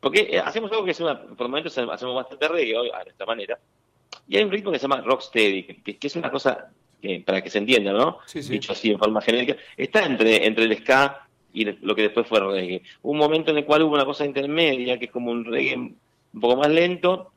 porque 0.00 0.28
eh, 0.30 0.38
hacemos 0.38 0.70
algo 0.70 0.84
que 0.84 0.90
es 0.90 1.00
una, 1.00 1.20
por 1.20 1.48
momentos 1.48 1.76
hacemos 1.76 2.14
bastante 2.14 2.48
reggae 2.48 2.76
hoy, 2.76 2.90
a 2.90 3.04
nuestra 3.04 3.26
manera, 3.26 3.58
y 4.28 4.36
hay 4.36 4.44
un 4.44 4.50
ritmo 4.50 4.70
que 4.70 4.78
se 4.78 4.82
llama 4.82 5.00
rocksteady, 5.00 5.62
que, 5.64 5.96
que 5.98 6.06
es 6.06 6.16
una 6.16 6.30
cosa 6.30 6.70
para 7.24 7.42
que 7.42 7.50
se 7.50 7.58
entienda, 7.58 7.92
¿no? 7.92 8.18
Dicho 8.32 8.72
así 8.72 8.90
en 8.90 8.98
forma 8.98 9.20
genérica, 9.20 9.56
está 9.76 10.04
entre, 10.04 10.46
entre 10.46 10.64
el 10.64 10.76
ska 10.78 11.26
y 11.52 11.64
lo 11.64 11.94
que 11.94 12.02
después 12.02 12.26
fue 12.26 12.40
reggae. 12.40 12.82
Un 13.02 13.16
momento 13.16 13.50
en 13.50 13.58
el 13.58 13.64
cual 13.64 13.82
hubo 13.82 13.94
una 13.94 14.04
cosa 14.04 14.26
intermedia, 14.26 14.98
que 14.98 15.06
es 15.06 15.10
como 15.10 15.30
un 15.30 15.44
reggae 15.44 15.76
un 15.76 16.40
poco 16.40 16.56
más 16.56 16.68
lento, 16.68 17.32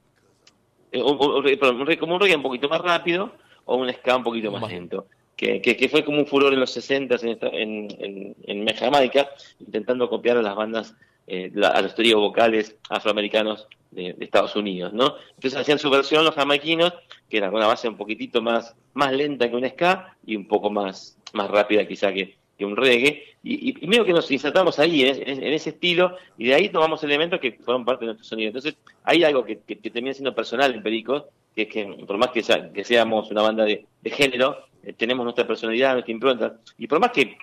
eh, 0.91 1.01
un, 1.01 1.17
como 1.17 2.15
un 2.15 2.19
reggae 2.21 2.35
un 2.35 2.43
poquito 2.43 2.67
más 2.67 2.81
rápido, 2.81 3.31
o 3.65 3.77
un 3.77 3.91
ska 3.93 4.17
un 4.17 4.23
poquito 4.23 4.51
más 4.51 4.69
lento. 4.69 5.07
Que, 5.35 5.61
que, 5.61 5.87
fue 5.87 6.03
como 6.03 6.17
un 6.17 6.27
furor 6.27 6.51
en 6.51 6.59
los 6.59 6.71
60 6.71 7.15
en, 7.21 7.37
en, 7.53 8.35
en, 8.45 8.67
en 8.67 8.75
Jamaica, 8.75 9.29
intentando 9.59 10.09
copiar 10.09 10.35
a 10.35 10.41
las 10.41 10.53
bandas, 10.53 10.95
eh, 11.27 11.49
a 11.63 11.81
los 11.81 11.95
tríos 11.95 12.19
vocales 12.19 12.75
afroamericanos 12.89 13.69
de, 13.91 14.15
Estados 14.19 14.55
Unidos, 14.55 14.91
¿no? 14.91 15.15
Entonces 15.35 15.55
hacían 15.55 15.79
su 15.79 15.89
versión 15.89 16.25
los 16.25 16.35
jamaiquinos, 16.35 16.93
que 17.29 17.37
era 17.37 17.49
una 17.49 17.67
base 17.67 17.87
un 17.87 17.97
poquitito 17.97 18.41
más, 18.41 18.75
más 18.93 19.11
lenta 19.13 19.49
que 19.49 19.55
un 19.55 19.67
ska 19.69 20.15
y 20.25 20.35
un 20.35 20.47
poco 20.47 20.69
más, 20.69 21.17
más 21.33 21.49
rápida 21.49 21.87
quizá 21.87 22.11
que, 22.11 22.37
que 22.59 22.65
un 22.65 22.75
reggae, 22.75 23.23
y, 23.41 23.83
y, 23.83 23.87
medio 23.87 24.03
que 24.03 24.11
nos 24.11 24.29
insertamos 24.29 24.79
ahí, 24.79 25.03
en, 25.03 25.53
ese 25.53 25.69
estilo, 25.69 26.17
y 26.37 26.47
de 26.47 26.55
ahí 26.55 26.67
tomamos 26.67 27.01
elementos 27.05 27.39
que 27.39 27.53
fueron 27.53 27.85
parte 27.85 28.01
de 28.01 28.07
nuestro 28.07 28.27
sonido. 28.27 28.47
Entonces, 28.47 28.75
hay 29.03 29.23
algo 29.23 29.45
que, 29.45 29.59
que, 29.59 29.77
termina 29.77 30.13
siendo 30.13 30.35
personal 30.35 30.75
en 30.75 30.83
Pericos, 30.83 31.23
que 31.55 31.61
es 31.63 31.67
que 31.69 31.85
por 32.05 32.17
más 32.17 32.31
que, 32.31 32.43
que 32.73 32.83
seamos 32.83 33.31
una 33.31 33.43
banda 33.43 33.63
de, 33.63 33.85
género, 34.03 34.57
eh, 34.83 34.91
tenemos 34.91 35.23
nuestra 35.23 35.47
personalidad, 35.47 35.93
nuestra 35.93 36.11
impronta, 36.11 36.57
y 36.77 36.87
por 36.87 36.99
más 36.99 37.11
que, 37.11 37.37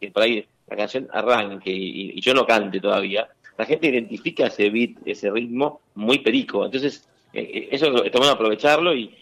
que 0.00 0.10
por 0.10 0.24
ahí 0.24 0.44
la 0.66 0.76
canción 0.76 1.08
arranque 1.12 1.70
y, 1.70 2.20
yo 2.20 2.34
no 2.34 2.44
cante 2.44 2.80
todavía, 2.80 3.28
la 3.56 3.64
gente 3.64 3.86
identifica 3.86 4.48
ese 4.48 4.68
beat, 4.68 4.96
ese 5.04 5.30
ritmo 5.30 5.80
muy 5.94 6.18
perico. 6.18 6.64
Entonces, 6.64 7.08
eh, 7.32 7.50
eh, 7.54 7.68
eso 7.70 8.04
estamos 8.04 8.28
aprovecharlo 8.28 8.94
y, 8.94 9.14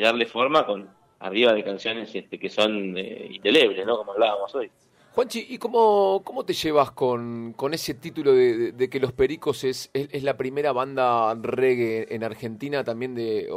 darle 0.00 0.26
forma 0.26 0.66
con 0.66 0.88
arriba 1.20 1.52
de 1.52 1.64
canciones 1.64 2.14
este, 2.14 2.38
que 2.38 2.48
son 2.48 2.96
eh, 2.96 3.28
indelebles, 3.30 3.86
¿no? 3.86 3.96
Como 3.96 4.12
hablábamos 4.12 4.54
hoy. 4.54 4.70
Juanchi, 5.12 5.46
¿y 5.48 5.58
cómo, 5.58 6.22
cómo 6.24 6.44
te 6.44 6.52
llevas 6.52 6.90
con, 6.90 7.54
con 7.54 7.72
ese 7.72 7.94
título 7.94 8.34
de, 8.34 8.90
que 8.90 9.00
Los 9.00 9.12
Pericos 9.12 9.64
es, 9.64 9.90
es, 9.94 10.22
la 10.22 10.36
primera 10.36 10.72
banda 10.72 11.34
reggae 11.34 12.06
en 12.14 12.22
Argentina 12.22 12.84
también 12.84 13.14
de 13.14 13.48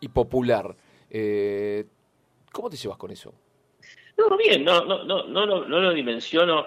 y 0.00 0.08
popular? 0.08 0.76
¿Cómo 2.52 2.68
te 2.68 2.76
llevas 2.76 2.98
con 2.98 3.10
eso? 3.10 3.32
No, 4.18 4.36
bien, 4.36 4.62
no, 4.62 4.84
no, 4.84 5.04
no, 5.04 5.26
no, 5.26 5.46
no, 5.46 5.64
no 5.64 5.80
lo 5.80 5.92
dimensiono 5.94 6.66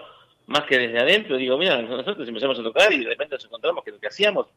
más 0.49 0.63
que 0.63 0.79
desde 0.79 0.99
adentro, 0.99 1.37
digo, 1.37 1.57
mira, 1.57 1.79
nosotros 1.81 2.27
empezamos 2.27 2.59
a 2.59 2.63
tocar 2.63 2.91
y 2.91 3.03
de 3.03 3.09
repente 3.09 3.35
nos 3.35 3.45
encontramos 3.45 3.83
que 3.83 3.91
lo 3.91 3.99
que 3.99 4.07
hacíamos 4.07 4.47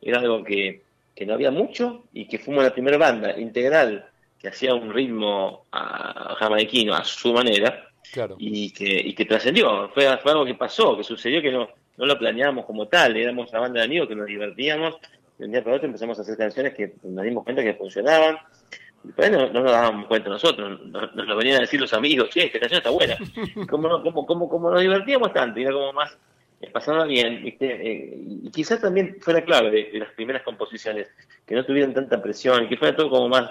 era 0.00 0.20
algo 0.20 0.44
que, 0.44 0.82
no 1.26 1.34
había 1.34 1.50
mucho 1.50 2.04
y 2.12 2.26
que 2.26 2.38
fuimos 2.38 2.64
la 2.64 2.72
primera 2.72 2.98
banda 2.98 3.38
integral 3.38 4.06
que 4.38 4.48
hacía 4.48 4.74
un 4.74 4.92
ritmo 4.92 5.66
a, 5.72 6.36
jamaiquino 6.38 6.94
a 6.94 7.04
su 7.04 7.32
manera 7.32 7.88
y 8.38 8.70
que, 8.72 8.84
y 8.84 9.14
que 9.14 9.24
trascendió. 9.24 9.88
Fue, 9.90 10.16
fue, 10.18 10.32
algo 10.32 10.44
que 10.44 10.54
pasó, 10.54 10.96
que 10.96 11.04
sucedió 11.04 11.42
que 11.42 11.50
no, 11.50 11.68
no 11.96 12.06
lo 12.06 12.18
planeábamos 12.18 12.64
como 12.64 12.86
tal, 12.86 13.16
éramos 13.16 13.50
una 13.50 13.60
banda 13.60 13.80
de 13.80 13.86
amigos 13.86 14.08
que 14.08 14.14
nos 14.14 14.26
divertíamos, 14.26 14.96
y 15.38 15.44
un 15.44 15.52
día 15.52 15.62
para 15.62 15.76
otro 15.76 15.86
empezamos 15.86 16.18
a 16.18 16.22
hacer 16.22 16.36
canciones 16.36 16.74
que 16.74 16.94
nos 17.02 17.24
dimos 17.24 17.44
cuenta 17.44 17.62
que 17.62 17.74
funcionaban 17.74 18.38
Después 19.02 19.30
no, 19.30 19.48
nos 19.50 19.64
dábamos 19.64 20.06
cuenta 20.06 20.28
nosotros, 20.28 20.80
nos, 20.86 21.14
lo 21.14 21.36
venían 21.36 21.58
a 21.58 21.60
decir 21.60 21.80
los 21.80 21.92
amigos, 21.92 22.30
che, 22.30 22.46
esta 22.46 22.58
canción 22.58 22.78
está 22.78 22.90
buena. 22.90 23.16
como, 23.70 24.02
como, 24.02 24.26
como, 24.26 24.48
como 24.48 24.70
nos 24.70 24.80
divertíamos 24.80 25.32
tanto, 25.32 25.60
y 25.60 25.62
era 25.62 25.72
como 25.72 25.92
más, 25.92 26.16
eh, 26.60 26.70
pasaba 26.70 27.04
bien, 27.04 27.42
eh, 27.44 28.18
y 28.42 28.50
quizás 28.50 28.80
también 28.80 29.16
fuera 29.20 29.44
clave 29.44 29.70
de, 29.70 29.98
las 29.98 30.12
primeras 30.12 30.42
composiciones, 30.42 31.08
que 31.46 31.54
no 31.54 31.64
tuvieran 31.64 31.94
tanta 31.94 32.20
presión, 32.20 32.68
que 32.68 32.76
fuera 32.76 32.96
todo 32.96 33.10
como 33.10 33.28
más 33.28 33.50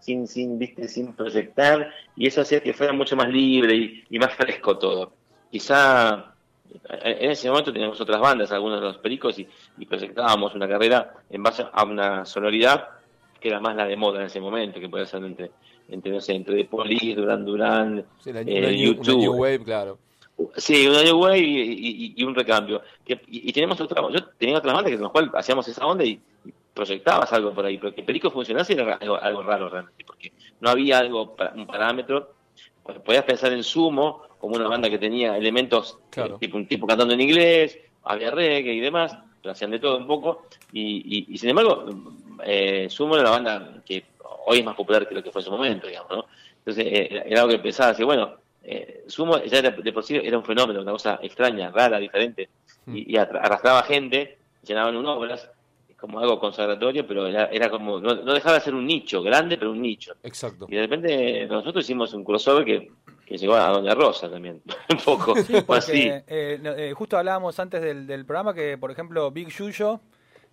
sin, 0.00 0.26
sin, 0.26 0.58
viste, 0.58 0.88
sin 0.88 1.14
proyectar, 1.14 1.92
y 2.16 2.26
eso 2.26 2.40
hacía 2.40 2.60
que 2.60 2.74
fuera 2.74 2.92
mucho 2.92 3.14
más 3.14 3.28
libre 3.28 4.04
y, 4.08 4.18
más 4.18 4.34
fresco 4.34 4.76
todo. 4.76 5.12
Quizá 5.50 6.34
en 6.88 7.30
ese 7.30 7.48
momento 7.48 7.72
teníamos 7.72 8.00
otras 8.00 8.20
bandas, 8.20 8.50
algunos 8.50 8.80
de 8.80 8.86
los 8.86 8.98
pericos, 8.98 9.38
y, 9.38 9.48
y 9.78 9.86
proyectábamos 9.86 10.54
una 10.54 10.68
carrera 10.68 11.14
en 11.30 11.42
base 11.42 11.64
a 11.70 11.84
una 11.84 12.24
sonoridad 12.24 12.88
que 13.40 13.48
era 13.48 13.60
más 13.60 13.76
la 13.76 13.86
de 13.86 13.96
moda 13.96 14.18
en 14.18 14.26
ese 14.26 14.40
momento, 14.40 14.80
que 14.80 14.88
podía 14.88 15.06
ser 15.06 15.22
entre, 15.22 15.52
entre 15.88 16.10
no 16.10 16.20
sé, 16.20 16.34
entre 16.34 16.56
The 16.56 16.64
Police, 16.64 17.14
Duran 17.14 17.44
Duran, 17.44 18.04
Sí, 18.18 18.32
la- 18.32 18.40
eh, 18.40 18.76
new 18.76 19.32
wave, 19.32 19.62
claro. 19.62 19.98
Sí, 20.56 20.86
un 20.86 20.94
año 20.94 21.16
güey 21.16 21.42
y, 21.44 21.60
y- 21.72 22.14
y 22.16 22.24
un 22.24 22.34
recambio. 22.34 22.82
Que- 23.04 23.20
y, 23.28 23.48
y 23.48 23.52
tenemos 23.52 23.80
otra, 23.80 24.02
yo 24.10 24.24
tenía 24.38 24.58
otras 24.58 24.72
bandas 24.74 24.90
que 24.90 24.96
con 24.96 25.04
las 25.04 25.12
cuales 25.12 25.30
hacíamos 25.34 25.66
esa 25.68 25.86
onda 25.86 26.04
y, 26.04 26.20
proyectabas 26.74 27.32
algo 27.32 27.52
por 27.52 27.66
ahí, 27.66 27.76
pero 27.76 27.92
que 27.92 28.04
Perico 28.04 28.30
funcionase 28.30 28.74
era 28.74 28.94
algo, 28.94 29.16
algo 29.16 29.42
raro 29.42 29.68
realmente, 29.68 30.04
porque 30.04 30.32
no 30.60 30.70
había 30.70 30.98
algo, 30.98 31.34
un 31.56 31.66
parámetro. 31.66 32.34
Pues 32.84 33.00
Podías 33.00 33.24
pensar 33.24 33.52
en 33.52 33.64
Sumo 33.64 34.22
como 34.38 34.54
una 34.54 34.68
banda 34.68 34.88
que 34.88 34.96
tenía 34.98 35.36
elementos, 35.36 35.98
Claro. 36.10 36.36
eh, 36.36 36.38
tipo 36.38 36.56
un 36.56 36.68
tipo 36.68 36.86
cantando 36.86 37.14
en 37.14 37.20
inglés, 37.20 37.76
había 38.04 38.30
reggae 38.30 38.72
y 38.74 38.78
demás, 38.80 39.18
pero 39.42 39.50
hacían 39.52 39.72
de 39.72 39.80
todo 39.80 39.98
un 39.98 40.06
poco. 40.06 40.46
Y, 40.72 41.02
y- 41.18 41.34
y 41.34 41.38
sin 41.38 41.50
embargo, 41.50 41.84
eh, 42.44 42.86
Sumo 42.88 43.14
era 43.16 43.22
una 43.22 43.30
banda 43.32 43.82
que 43.84 44.04
hoy 44.46 44.60
es 44.60 44.64
más 44.64 44.76
popular 44.76 45.08
que 45.08 45.16
lo 45.16 45.22
que 45.24 45.32
fue 45.32 45.40
en 45.40 45.46
su 45.46 45.50
momento, 45.50 45.88
digamos, 45.88 46.10
¿no? 46.12 46.24
Entonces 46.58 46.86
eh, 46.86 47.08
era, 47.10 47.22
era 47.22 47.40
algo 47.40 47.52
que 47.54 47.58
pensaba 47.58 47.90
así, 47.90 48.04
bueno, 48.04 48.34
eh, 48.64 49.04
Sumo 49.06 49.38
ya 49.44 49.58
era- 49.58 49.70
de 49.70 49.92
por 49.92 50.04
sí 50.04 50.16
era 50.16 50.36
un 50.38 50.44
fenómeno, 50.44 50.80
una 50.82 50.92
cosa 50.92 51.18
extraña, 51.22 51.70
rara, 51.70 51.98
diferente, 51.98 52.48
y, 52.86 53.14
y 53.14 53.16
arrastraba 53.16 53.82
gente, 53.82 54.38
llenaban 54.62 54.96
un 54.96 55.06
obras, 55.06 55.50
como 55.98 56.20
algo 56.20 56.38
consagratorio, 56.38 57.06
pero 57.06 57.26
era, 57.26 57.46
era 57.46 57.68
como, 57.70 57.98
no, 57.98 58.14
no 58.14 58.32
dejaba 58.34 58.54
de 58.56 58.60
ser 58.60 58.74
un 58.74 58.86
nicho, 58.86 59.20
grande, 59.22 59.58
pero 59.58 59.72
un 59.72 59.82
nicho. 59.82 60.14
Exacto. 60.22 60.66
Y 60.68 60.76
de 60.76 60.82
repente 60.82 61.46
nosotros 61.46 61.84
hicimos 61.84 62.12
un 62.14 62.22
crossover 62.24 62.64
que, 62.64 62.92
que 63.26 63.36
llegó 63.36 63.54
a 63.56 63.68
Doña 63.70 63.94
Rosa 63.94 64.30
también, 64.30 64.62
un 64.90 64.96
poco, 64.98 65.34
Sí, 65.36 65.54
así. 65.68 66.02
eh, 66.08 66.22
eh, 66.28 66.92
justo 66.96 67.18
hablábamos 67.18 67.58
antes 67.58 67.82
del, 67.82 68.06
del 68.06 68.24
programa 68.24 68.54
que, 68.54 68.78
por 68.78 68.90
ejemplo, 68.92 69.30
Big 69.32 69.48
Yuyo 69.48 70.00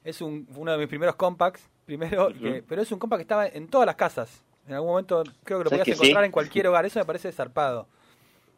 es 0.04 0.22
un, 0.22 0.48
uno 0.56 0.72
de 0.72 0.78
mis 0.80 0.88
primeros 0.88 1.16
compacts, 1.16 1.70
primero, 1.86 2.30
que- 2.30 2.64
pero 2.68 2.82
es 2.82 2.92
un 2.92 2.98
compact 3.00 3.20
que 3.20 3.24
estaba 3.24 3.48
en 3.48 3.68
todas 3.68 3.86
las 3.86 3.96
casas. 3.96 4.44
En 4.68 4.74
algún 4.74 4.90
momento 4.90 5.24
creo 5.44 5.60
que 5.60 5.64
lo 5.66 5.70
¿Sabes 5.70 5.84
podías 5.84 5.86
que 5.86 5.92
encontrar 5.92 6.24
sí? 6.24 6.26
en 6.26 6.32
cualquier 6.32 6.68
hogar, 6.68 6.86
eso 6.86 7.00
me 7.00 7.06
parece 7.06 7.32
zarpado. 7.32 7.88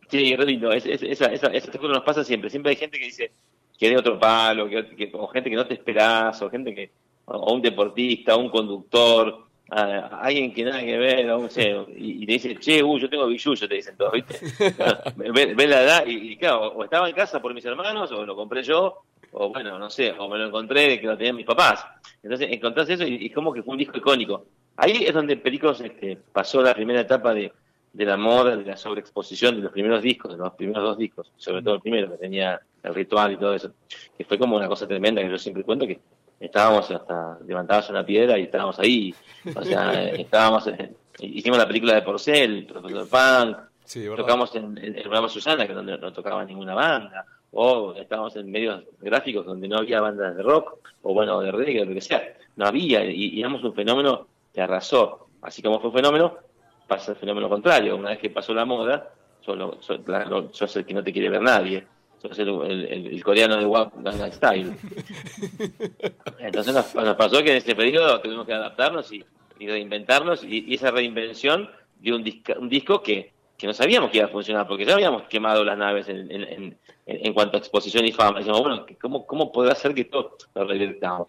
Sí, 0.09 0.35
re 0.35 0.45
lindo. 0.45 0.71
Es, 0.71 0.85
es- 0.85 1.03
esa, 1.03 1.25
esa, 1.27 1.47
esa 1.47 1.71
cosa 1.71 1.93
nos 1.93 2.03
pasa 2.03 2.23
siempre. 2.23 2.49
Siempre 2.49 2.69
hay 2.71 2.75
gente 2.77 2.97
que 2.97 3.05
dice 3.05 3.31
que 3.77 3.89
de 3.89 3.97
otro 3.97 4.17
palo, 4.19 4.67
que, 4.69 4.85
que- 4.95 5.11
o 5.13 5.27
gente 5.27 5.49
que 5.49 5.55
no 5.55 5.67
te 5.67 5.73
esperás, 5.73 6.41
o 6.41 6.49
gente 6.49 6.73
que, 6.73 6.91
o 7.25 7.53
un 7.53 7.61
deportista, 7.61 8.35
un 8.37 8.49
conductor, 8.49 9.45
a- 9.69 10.21
alguien 10.21 10.53
que 10.53 10.63
nada 10.63 10.79
que 10.79 10.97
ver, 10.97 11.29
o 11.29 11.39
no 11.41 11.49
sé, 11.49 11.75
y, 11.97 12.23
y 12.23 12.25
te 12.25 12.31
dice, 12.33 12.55
che, 12.57 12.81
uh, 12.81 12.97
yo 12.97 13.09
tengo 13.09 13.27
billuyo, 13.27 13.67
te 13.67 13.75
dicen 13.75 13.97
todos, 13.97 14.13
¿viste? 14.13 14.39
Ven 15.17 15.55
ven 15.57 15.69
la 15.69 15.83
edad, 15.83 16.05
y, 16.07 16.31
y 16.31 16.37
claro, 16.37 16.69
o 16.69 16.83
estaba 16.85 17.09
en 17.09 17.15
casa 17.15 17.41
por 17.41 17.53
mis 17.53 17.65
hermanos, 17.65 18.09
o 18.13 18.25
lo 18.25 18.33
compré 18.35 18.63
yo, 18.63 19.03
o 19.33 19.49
bueno, 19.49 19.77
no 19.77 19.89
sé, 19.89 20.11
o 20.13 20.29
me 20.29 20.37
lo 20.37 20.47
encontré 20.47 20.99
que 21.01 21.05
lo 21.07 21.17
tenían 21.17 21.35
mis 21.35 21.45
papás. 21.45 21.85
Entonces 22.23 22.47
encontrás 22.49 22.89
eso 22.89 23.05
y, 23.05 23.17
y 23.17 23.25
es 23.27 23.33
como 23.33 23.51
que 23.53 23.61
fue 23.61 23.73
un 23.73 23.77
disco 23.79 23.97
icónico. 23.97 24.45
Ahí 24.77 25.05
es 25.05 25.13
donde 25.13 25.37
Pericos 25.37 25.81
este, 25.81 26.17
pasó 26.31 26.61
la 26.61 26.73
primera 26.73 27.01
etapa 27.01 27.33
de, 27.33 27.51
de 27.93 28.05
la 28.05 28.15
moda, 28.15 28.55
de 28.55 28.63
la 28.63 28.77
sobreexposición 28.77 29.55
de 29.55 29.63
los 29.63 29.71
primeros 29.71 30.03
discos, 30.03 30.31
de 30.31 30.37
los 30.37 30.53
primeros 30.53 30.83
dos 30.83 30.97
discos, 30.97 31.31
sobre 31.35 31.63
todo 31.63 31.75
el 31.75 31.81
primero 31.81 32.11
que 32.11 32.17
tenía 32.17 32.59
el 32.83 32.93
ritual 32.93 33.33
y 33.33 33.37
todo 33.37 33.55
eso, 33.55 33.71
que 34.15 34.23
fue 34.23 34.37
como 34.37 34.55
una 34.55 34.67
cosa 34.67 34.87
tremenda 34.87 35.21
que 35.21 35.29
yo 35.29 35.37
siempre 35.39 35.63
cuento 35.63 35.87
que 35.87 35.99
estábamos 36.39 36.91
hasta 36.91 37.39
levantabas 37.47 37.89
una 37.89 38.05
piedra 38.05 38.37
y 38.37 38.43
estábamos 38.43 38.77
ahí, 38.79 39.15
o 39.55 39.63
sea, 39.63 40.03
estábamos, 40.11 40.67
eh, 40.67 40.93
hicimos 41.21 41.57
la 41.57 41.67
película 41.67 41.95
de 41.95 42.03
Porcel, 42.03 42.65
Profesor 42.67 43.09
Punk, 43.09 43.57
Sí, 43.83 44.05
tocamos 44.17 44.53
en, 44.53 44.77
en 44.77 44.95
el 44.97 45.01
programa 45.01 45.29
Susana, 45.29 45.65
que 45.65 45.73
donde 45.73 45.97
no 45.97 46.11
tocaba 46.11 46.43
ninguna 46.43 46.75
banda, 46.75 47.25
o 47.51 47.93
estábamos 47.93 48.35
en 48.35 48.51
medios 48.51 48.83
gráficos 48.99 49.45
donde 49.45 49.69
no 49.69 49.77
había 49.77 50.01
bandas 50.01 50.35
de 50.35 50.43
rock, 50.43 50.77
o 51.03 51.13
bueno, 51.13 51.39
de 51.39 51.53
reggae, 51.53 51.85
lo 51.85 51.93
que 51.93 52.01
sea, 52.01 52.21
no 52.57 52.65
había, 52.67 53.05
y, 53.05 53.35
y 53.35 53.39
éramos 53.39 53.63
un 53.63 53.73
fenómeno 53.73 54.27
que 54.57 54.63
arrasó, 54.63 55.27
así 55.43 55.61
como 55.61 55.79
fue 55.79 55.89
un 55.91 55.95
fenómeno, 55.97 56.35
pasa 56.87 57.11
el 57.11 57.17
fenómeno 57.19 57.47
contrario, 57.47 57.95
una 57.95 58.09
vez 58.09 58.17
que 58.17 58.31
pasó 58.31 58.55
la 58.55 58.65
moda, 58.65 59.13
solo, 59.41 59.77
sos, 59.81 59.99
lo- 60.07 60.51
sos 60.51 60.75
el 60.77 60.83
que 60.83 60.95
no 60.95 61.03
te 61.03 61.13
quiere 61.13 61.29
ver 61.29 61.43
nadie, 61.43 61.85
sos 62.19 62.39
el, 62.39 62.49
el- 62.63 63.07
el- 63.13 63.23
coreano 63.23 63.55
de 63.57 63.67
Gangnam 64.01 64.31
Style. 64.31 64.73
Entonces 66.39 66.73
nos, 66.73 66.95
nos 66.95 67.15
pasó 67.15 67.43
que 67.43 67.51
en 67.51 67.57
ese 67.57 67.75
periodo 67.75 68.19
tuvimos 68.19 68.47
que 68.47 68.53
adaptarnos 68.53 69.11
y, 69.11 69.23
y 69.59 69.67
reinventarnos, 69.67 70.43
y, 70.43 70.65
y 70.67 70.73
esa 70.73 70.89
reinvención 70.89 71.69
dio 71.99 72.15
un, 72.15 72.23
disca- 72.23 72.57
un 72.57 72.67
disco 72.67 73.03
que, 73.03 73.33
que 73.59 73.67
no 73.67 73.73
sabíamos 73.75 74.09
que 74.09 74.17
iba 74.17 74.25
a 74.25 74.29
funcionar, 74.29 74.67
porque 74.67 74.85
ya 74.85 74.95
habíamos 74.95 75.21
quemado 75.27 75.63
las 75.63 75.77
naves 75.77 76.09
en, 76.09 76.31
en, 76.31 76.43
en, 76.43 76.77
en 77.05 77.33
cuanto 77.35 77.57
a 77.57 77.59
exposición 77.59 78.05
y 78.05 78.11
fama. 78.11 78.39
Decíamos, 78.39 78.61
bueno, 78.61 78.85
¿cómo, 78.99 79.27
cómo 79.27 79.51
podrá 79.51 79.75
ser 79.75 79.93
que 79.93 80.05
todo 80.05 80.35
lo 80.55 80.63
revirtamos? 80.65 81.27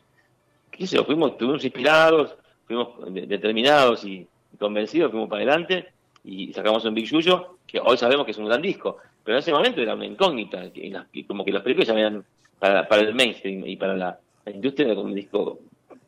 ¿Qué 0.70 0.86
sé 0.86 0.96
yo? 0.96 1.04
Fuimos, 1.04 1.32
estuvimos 1.32 1.62
inspirados, 1.62 2.34
fuimos 2.68 3.12
de- 3.12 3.26
determinados 3.26 4.04
y 4.04 4.24
convencidos, 4.58 5.10
fuimos 5.10 5.28
para 5.28 5.42
adelante 5.42 5.88
y 6.24 6.52
sacamos 6.52 6.84
un 6.84 6.94
Big 6.94 7.06
Yuyo, 7.06 7.56
que 7.66 7.80
hoy 7.80 7.96
sabemos 7.96 8.24
que 8.24 8.30
es 8.32 8.38
un 8.38 8.46
gran 8.46 8.62
disco, 8.62 8.98
pero 9.24 9.36
en 9.36 9.40
ese 9.40 9.52
momento 9.52 9.80
era 9.80 9.94
una 9.94 10.06
incógnita, 10.06 10.70
que, 10.70 10.92
como 11.26 11.44
que 11.44 11.52
los 11.52 11.62
películas 11.62 11.88
ya 11.88 11.94
venían 11.94 12.24
para, 12.58 12.86
para 12.86 13.02
el 13.02 13.14
mainstream 13.14 13.66
y 13.66 13.76
para 13.76 13.96
la, 13.96 14.18
industria 14.46 14.92
era 14.92 15.00
un 15.00 15.14
disco, 15.14 15.58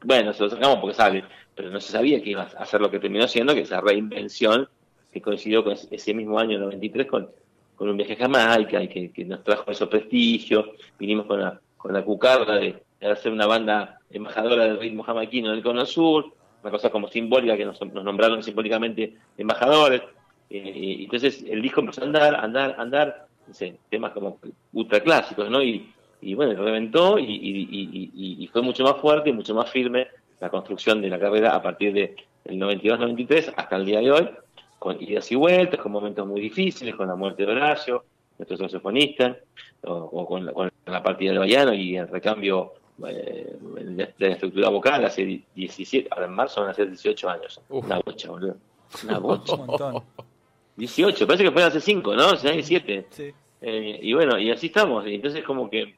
bueno, 0.05 0.33
se 0.33 0.43
lo 0.43 0.49
sacamos 0.51 0.79
porque 0.79 0.95
sale, 0.95 1.25
pero 1.55 1.71
no 1.71 1.79
se 1.81 1.93
sabía 1.93 2.23
que 2.23 2.31
iba 2.31 2.43
a 2.43 2.63
hacer 2.63 2.81
lo 2.81 2.91
que 2.91 2.99
terminó 2.99 3.29
siendo, 3.29 3.55
que 3.55 3.61
esa 3.61 3.81
reinvención 3.83 4.67
que 5.13 5.21
coincidió 5.21 5.63
con 5.63 5.75
ese- 5.75 6.15
mismo 6.15 6.39
año 6.39 6.59
93 6.59 7.07
con, 7.07 7.29
con 7.77 7.89
un 7.91 7.97
viaje 7.99 8.15
a 8.15 8.17
Jamaica 8.17 8.83
y 8.83 8.89
que, 9.11 9.25
nos 9.27 9.45
trajo 9.45 9.71
eso 9.71 9.91
prestigio, 9.91 10.73
vinimos 10.99 11.27
con 11.27 11.41
la, 11.41 11.61
con 11.77 11.93
la 11.93 12.03
cucarda 12.03 12.57
de, 12.57 12.77
de 13.01 13.07
hacer 13.11 13.31
una 13.33 13.47
banda 13.47 13.99
embajadora 14.11 14.65
del 14.65 14.79
ritmo 14.81 15.03
jamaiquino 15.03 15.51
del 15.51 15.63
Cono 15.63 15.85
Sur, 15.85 16.33
una 16.63 16.71
cosa 16.71 16.91
como 16.91 17.09
simbólica 17.09 17.57
que 17.57 17.65
nos, 17.65 17.81
nos 17.81 18.05
nombraron 18.05 18.43
simbólicamente 18.43 19.15
embajadores, 19.37 20.03
eh, 20.51 20.73
y 20.75 21.05
entonces 21.05 21.45
el 21.49 21.63
disco 21.63 21.81
empezó 21.81 22.03
a 22.03 22.05
andar, 22.05 22.35
andar, 22.35 22.75
andar, 22.79 23.27
temas 23.89 24.13
como 24.13 24.39
ultra 24.73 25.01
clásicos, 25.01 25.51
¿no? 25.51 25.63
Y, 25.63 25.93
bueno, 26.35 26.63
reventó 26.63 27.19
y, 27.19 27.25
y- 27.25 28.47
fue 28.49 28.63
mucho 28.63 28.85
más 28.85 28.97
fuerte 28.97 29.31
y 29.31 29.33
mucho 29.33 29.55
más 29.55 29.71
firme 29.71 30.09
la 30.39 30.51
construcción 30.51 31.01
de 31.01 31.09
la 31.09 31.19
carrera 31.19 31.55
a 31.55 31.63
partir 31.63 31.93
de 31.93 32.15
del 32.45 32.59
92-93 32.59 33.53
hasta 33.57 33.77
el 33.77 33.85
día 33.85 34.01
de 34.01 34.11
hoy, 34.11 34.29
con 34.79 35.01
idas 35.03 35.31
y 35.31 35.35
vueltas, 35.35 35.81
con 35.81 35.93
momentos 35.93 36.27
muy 36.27 36.41
difíciles, 36.41 36.95
con 36.95 37.07
la 37.09 37.15
muerte 37.15 37.45
de 37.45 37.53
Horacio, 37.53 38.05
nuestro 38.39 38.57
saxofonista, 38.57 39.37
o, 39.83 40.27
con, 40.27 40.47
la, 40.47 40.53
con 40.53 40.71
la 40.87 41.03
partida 41.03 41.33
de 41.33 41.39
Bayano 41.39 41.75
y 41.75 41.97
el 41.97 42.09
recambio 42.09 42.73
eh, 43.09 43.57
de, 43.61 44.09
de 44.19 44.29
la 44.29 44.33
estructura 44.35 44.69
vocal 44.69 45.05
hace 45.05 45.43
17, 45.55 46.09
ahora 46.11 46.27
en 46.27 46.33
marzo 46.33 46.61
van 46.61 46.71
a 46.71 46.75
ser 46.75 46.89
18 46.89 47.29
años. 47.31 47.61
Uf. 47.69 47.85
Una 47.87 47.99
bocha, 48.01 48.31
boludo. 48.31 48.57
Una 49.05 49.19
bocha. 49.21 49.55
Un 49.55 49.67
montón. 49.67 50.03
18, 50.77 51.27
parece 51.27 51.45
que 51.45 51.51
fue 51.51 51.63
hace 51.63 51.81
5, 51.81 52.15
¿no? 52.17 52.31
O 52.31 52.37
sea, 52.37 52.53
17. 52.53 53.07
Sí. 53.11 53.31
Eh, 53.63 53.99
y 54.03 54.13
bueno, 54.15 54.39
y 54.39 54.51
así 54.51 54.67
estamos. 54.67 55.07
Y 55.07 55.15
entonces 55.17 55.45
como 55.45 55.69
que, 55.69 55.95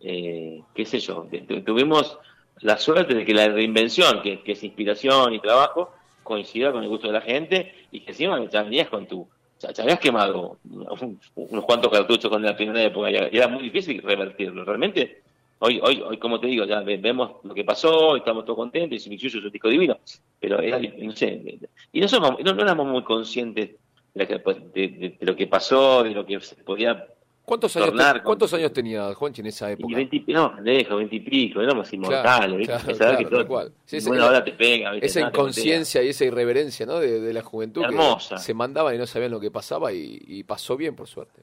eh, 0.00 0.62
qué 0.74 0.84
sé 0.84 0.98
yo, 0.98 1.26
tu- 1.30 1.40
tu- 1.46 1.62
tuvimos 1.62 2.18
la 2.60 2.76
suerte 2.78 3.14
de 3.14 3.24
que 3.24 3.34
la 3.34 3.48
reinvención, 3.48 4.22
que, 4.22 4.42
que 4.42 4.52
es 4.52 4.64
inspiración 4.64 5.32
y 5.34 5.40
trabajo, 5.40 5.92
coincida 6.22 6.72
con 6.72 6.82
el 6.82 6.88
gusto 6.88 7.06
de 7.06 7.12
la 7.12 7.20
gente 7.20 7.72
y 7.92 8.00
que 8.00 8.10
encima 8.10 8.38
venías 8.40 8.88
con 8.88 9.06
tu... 9.06 9.28
Ya, 9.60 9.70
habías 9.82 10.00
quemado 10.00 10.58
un- 10.68 11.18
unos 11.36 11.64
cuantos 11.64 11.90
cartuchos 11.92 12.30
con 12.30 12.42
la 12.42 12.56
primera 12.56 12.82
época 12.82 13.10
y 13.10 13.16
era 13.36 13.46
muy 13.48 13.62
difícil 13.62 14.02
revertirlo. 14.02 14.64
Realmente, 14.64 15.22
hoy, 15.60 15.80
hoy, 15.82 16.02
hoy 16.02 16.18
como 16.18 16.38
te 16.40 16.46
digo, 16.46 16.64
ya 16.64 16.80
ve- 16.80 16.96
vemos 16.98 17.36
lo 17.44 17.54
que 17.54 17.64
pasó, 17.64 18.16
estamos 18.16 18.44
todos 18.44 18.56
contentos 18.58 19.06
y 19.06 19.10
mi 19.10 19.16
Yuyo 19.16 19.38
es 19.38 19.44
un 19.44 19.50
disco 19.52 19.68
divino, 19.68 19.98
pero 20.40 20.60
era, 20.60 20.78
no 20.78 21.12
sé, 21.12 21.58
y 21.92 22.00
no, 22.00 22.08
somos, 22.08 22.36
no, 22.44 22.54
no 22.54 22.62
éramos 22.62 22.86
muy 22.86 23.02
conscientes 23.02 23.70
de, 24.14 24.26
que- 24.26 24.38
de- 24.38 24.88
de- 24.88 25.16
de 25.20 25.26
lo 25.26 25.36
que 25.36 25.46
pasó, 25.46 26.02
de 26.02 26.10
lo 26.10 26.24
que 26.26 26.40
se 26.40 26.56
podía 26.56 27.06
¿Cuántos 27.46 27.76
años, 27.76 27.94
te- 28.14 28.22
¿Cuántos 28.24 28.52
años 28.54 28.72
tenía 28.72 29.14
Juanchi 29.14 29.40
en 29.40 29.46
esa 29.46 29.70
época? 29.70 29.94
20 29.94 30.16
y 30.16 30.20
pi- 30.20 30.32
no, 30.32 30.52
pendejo, 30.56 30.96
20 30.96 31.14
y 31.14 31.20
pico, 31.20 31.60
éramos 31.60 31.92
inmortales, 31.92 32.58
¿viste? 32.58 32.94
claro, 32.96 33.28
todo-. 33.28 33.72
Sí, 33.84 34.00
hora 34.10 34.42
te 34.42 34.50
pega, 34.50 34.90
¿viste? 34.90 35.06
Esa 35.06 35.20
inconsciencia 35.20 36.02
y 36.02 36.08
esa 36.08 36.24
irreverencia 36.24 36.86
¿no? 36.86 36.98
de, 36.98 37.20
de 37.20 37.32
la 37.32 37.42
juventud 37.42 37.82
que 37.82 37.94
Hermosa. 37.94 38.36
se 38.38 38.52
mandaban 38.52 38.96
y 38.96 38.98
no 38.98 39.06
sabían 39.06 39.30
lo 39.30 39.38
que 39.38 39.52
pasaba 39.52 39.92
y, 39.92 40.18
y 40.26 40.42
pasó 40.42 40.76
bien, 40.76 40.96
por 40.96 41.06
suerte. 41.06 41.42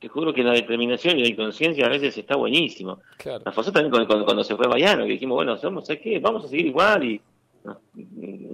Te 0.00 0.08
juro 0.08 0.32
que 0.32 0.42
la 0.42 0.52
determinación 0.52 1.18
y 1.18 1.22
la 1.22 1.28
inconsciencia 1.28 1.86
a 1.86 1.90
veces 1.90 2.16
está 2.16 2.36
buenísimo. 2.36 3.00
Claro. 3.18 3.42
Nos 3.44 3.54
pasó 3.54 3.70
también 3.70 3.90
cuando, 3.90 4.06
cuando- 4.06 4.24
cuando 4.24 4.44
se 4.44 4.56
fue 4.56 4.66
Bayano, 4.66 5.04
que 5.04 5.12
dijimos, 5.12 5.34
bueno, 5.36 5.56
somos, 5.58 5.86
¿sabes 5.86 6.02
qué? 6.02 6.18
Vamos 6.20 6.44
a 6.44 6.48
seguir 6.48 6.66
igual 6.66 7.04
y 7.04 7.20
nos, 7.64 7.76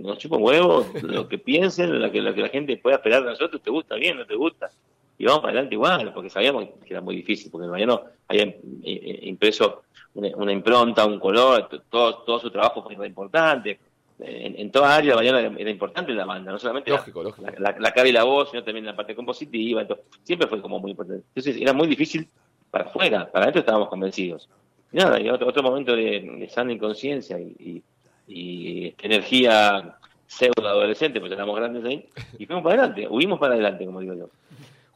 nos 0.02 0.18
chupa 0.18 0.36
un 0.36 0.42
huevo 0.42 0.86
lo 1.02 1.28
que 1.28 1.38
piensen, 1.38 2.00
lo 2.00 2.10
que, 2.10 2.20
lo 2.20 2.34
que 2.34 2.42
la 2.42 2.48
gente 2.48 2.76
pueda 2.78 2.96
esperar 2.96 3.22
de 3.22 3.30
nosotros, 3.30 3.62
te 3.62 3.70
gusta 3.70 3.94
bien, 3.94 4.16
no 4.18 4.26
te 4.26 4.34
gusta. 4.34 4.70
Y 5.18 5.24
vamos 5.26 5.40
para 5.42 5.52
adelante 5.52 5.74
igual, 5.74 6.12
porque 6.14 6.30
sabíamos 6.30 6.64
que 6.84 6.94
era 6.94 7.00
muy 7.02 7.14
difícil, 7.16 7.50
porque 7.50 7.68
Bayano 7.68 8.02
había 8.26 8.44
eh, 8.44 8.56
eh, 8.84 9.18
impreso 9.24 9.82
una, 10.14 10.28
una 10.36 10.52
impronta, 10.52 11.04
un 11.06 11.20
color, 11.20 11.68
todo, 11.90 12.18
todo 12.24 12.40
su 12.40 12.50
trabajo 12.50 12.82
fue 12.82 13.06
importante. 13.06 13.78
En, 14.22 14.58
en 14.58 14.70
toda 14.70 14.94
área 14.96 15.14
Bayano 15.16 15.38
era, 15.38 15.52
era 15.58 15.70
importante 15.70 16.12
la 16.12 16.24
banda, 16.24 16.52
no 16.52 16.58
solamente 16.58 16.90
la- 16.90 16.98
Lógico, 16.98 17.22
la, 17.22 17.54
la, 17.58 17.76
la 17.78 17.92
cara 17.92 18.08
y 18.08 18.12
la 18.12 18.24
voz, 18.24 18.50
sino 18.50 18.62
también 18.62 18.84
la 18.86 18.94
parte 18.96 19.14
compositiva, 19.14 19.82
entonces, 19.82 20.04
siempre 20.24 20.48
fue 20.48 20.60
como 20.60 20.78
muy 20.78 20.90
importante. 20.92 21.24
Entonces 21.34 21.60
era 21.60 21.72
muy 21.72 21.86
difícil 21.88 22.28
para 22.70 22.84
afuera, 22.84 23.30
para 23.30 23.44
adentro 23.44 23.60
estábamos 23.60 23.88
convencidos. 23.88 24.48
Y 24.92 24.96
nada, 24.96 25.20
y 25.20 25.28
otro, 25.28 25.48
otro 25.48 25.62
momento 25.62 25.94
de, 25.94 26.20
de 26.20 26.48
sana 26.48 26.72
inconsciencia 26.72 27.38
y, 27.38 27.82
y, 28.26 28.94
energía 29.02 29.96
pseudo 30.26 30.68
adolescente, 30.68 31.18
pues 31.20 31.32
éramos 31.32 31.56
grandes 31.56 31.84
ahí, 31.84 32.08
y 32.38 32.46
fuimos 32.46 32.62
para 32.62 32.76
adelante, 32.82 33.08
huimos 33.08 33.38
para 33.40 33.54
adelante, 33.54 33.84
como 33.86 34.00
digo 34.00 34.14
yo. 34.14 34.30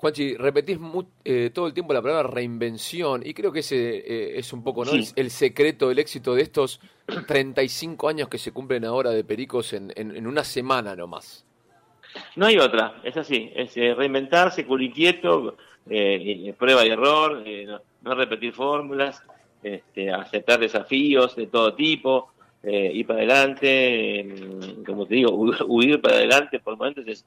Juanchi, 0.04 0.36
repetís 0.36 0.78
eh, 1.24 1.50
todo 1.54 1.66
el 1.66 1.72
tiempo 1.72 1.94
la 1.94 2.02
palabra 2.02 2.28
reinvención 2.28 3.22
y 3.24 3.32
creo 3.32 3.50
que 3.50 3.60
ese 3.60 3.96
eh, 3.96 4.38
es 4.38 4.52
un 4.52 4.62
poco 4.62 4.84
¿no? 4.84 4.90
el, 4.92 5.30
secreto 5.30 5.88
del 5.88 5.98
éxito 5.98 6.34
de 6.34 6.42
estos 6.42 6.78
35 7.26 8.06
años 8.10 8.28
que 8.28 8.36
se 8.36 8.52
cumplen 8.52 8.84
ahora 8.84 9.12
de 9.12 9.24
Pericos 9.24 9.72
en, 9.72 9.90
en, 9.96 10.26
una 10.26 10.44
semana 10.44 10.94
nomás. 10.94 11.46
No 12.36 12.44
hay 12.44 12.58
otra, 12.58 13.00
es 13.02 13.16
así, 13.16 13.50
es 13.56 13.74
eh, 13.78 13.94
reinventarse, 13.94 14.66
culo 14.66 14.84
inquieto, 14.84 15.56
prueba 15.86 16.84
y 16.84 16.90
error, 16.90 17.42
no, 18.02 18.14
repetir 18.14 18.52
fórmulas, 18.52 19.22
este, 19.62 20.12
aceptar 20.12 20.60
desafíos 20.60 21.34
de 21.34 21.46
todo 21.46 21.72
tipo, 21.72 22.30
ir 22.62 23.06
para 23.06 23.20
adelante, 23.20 24.34
como 24.84 25.06
te 25.06 25.14
digo, 25.14 25.30
huir 25.66 25.98
para 26.02 26.16
adelante 26.16 26.60
por 26.60 26.76
momentos 26.76 27.06
es 27.06 27.24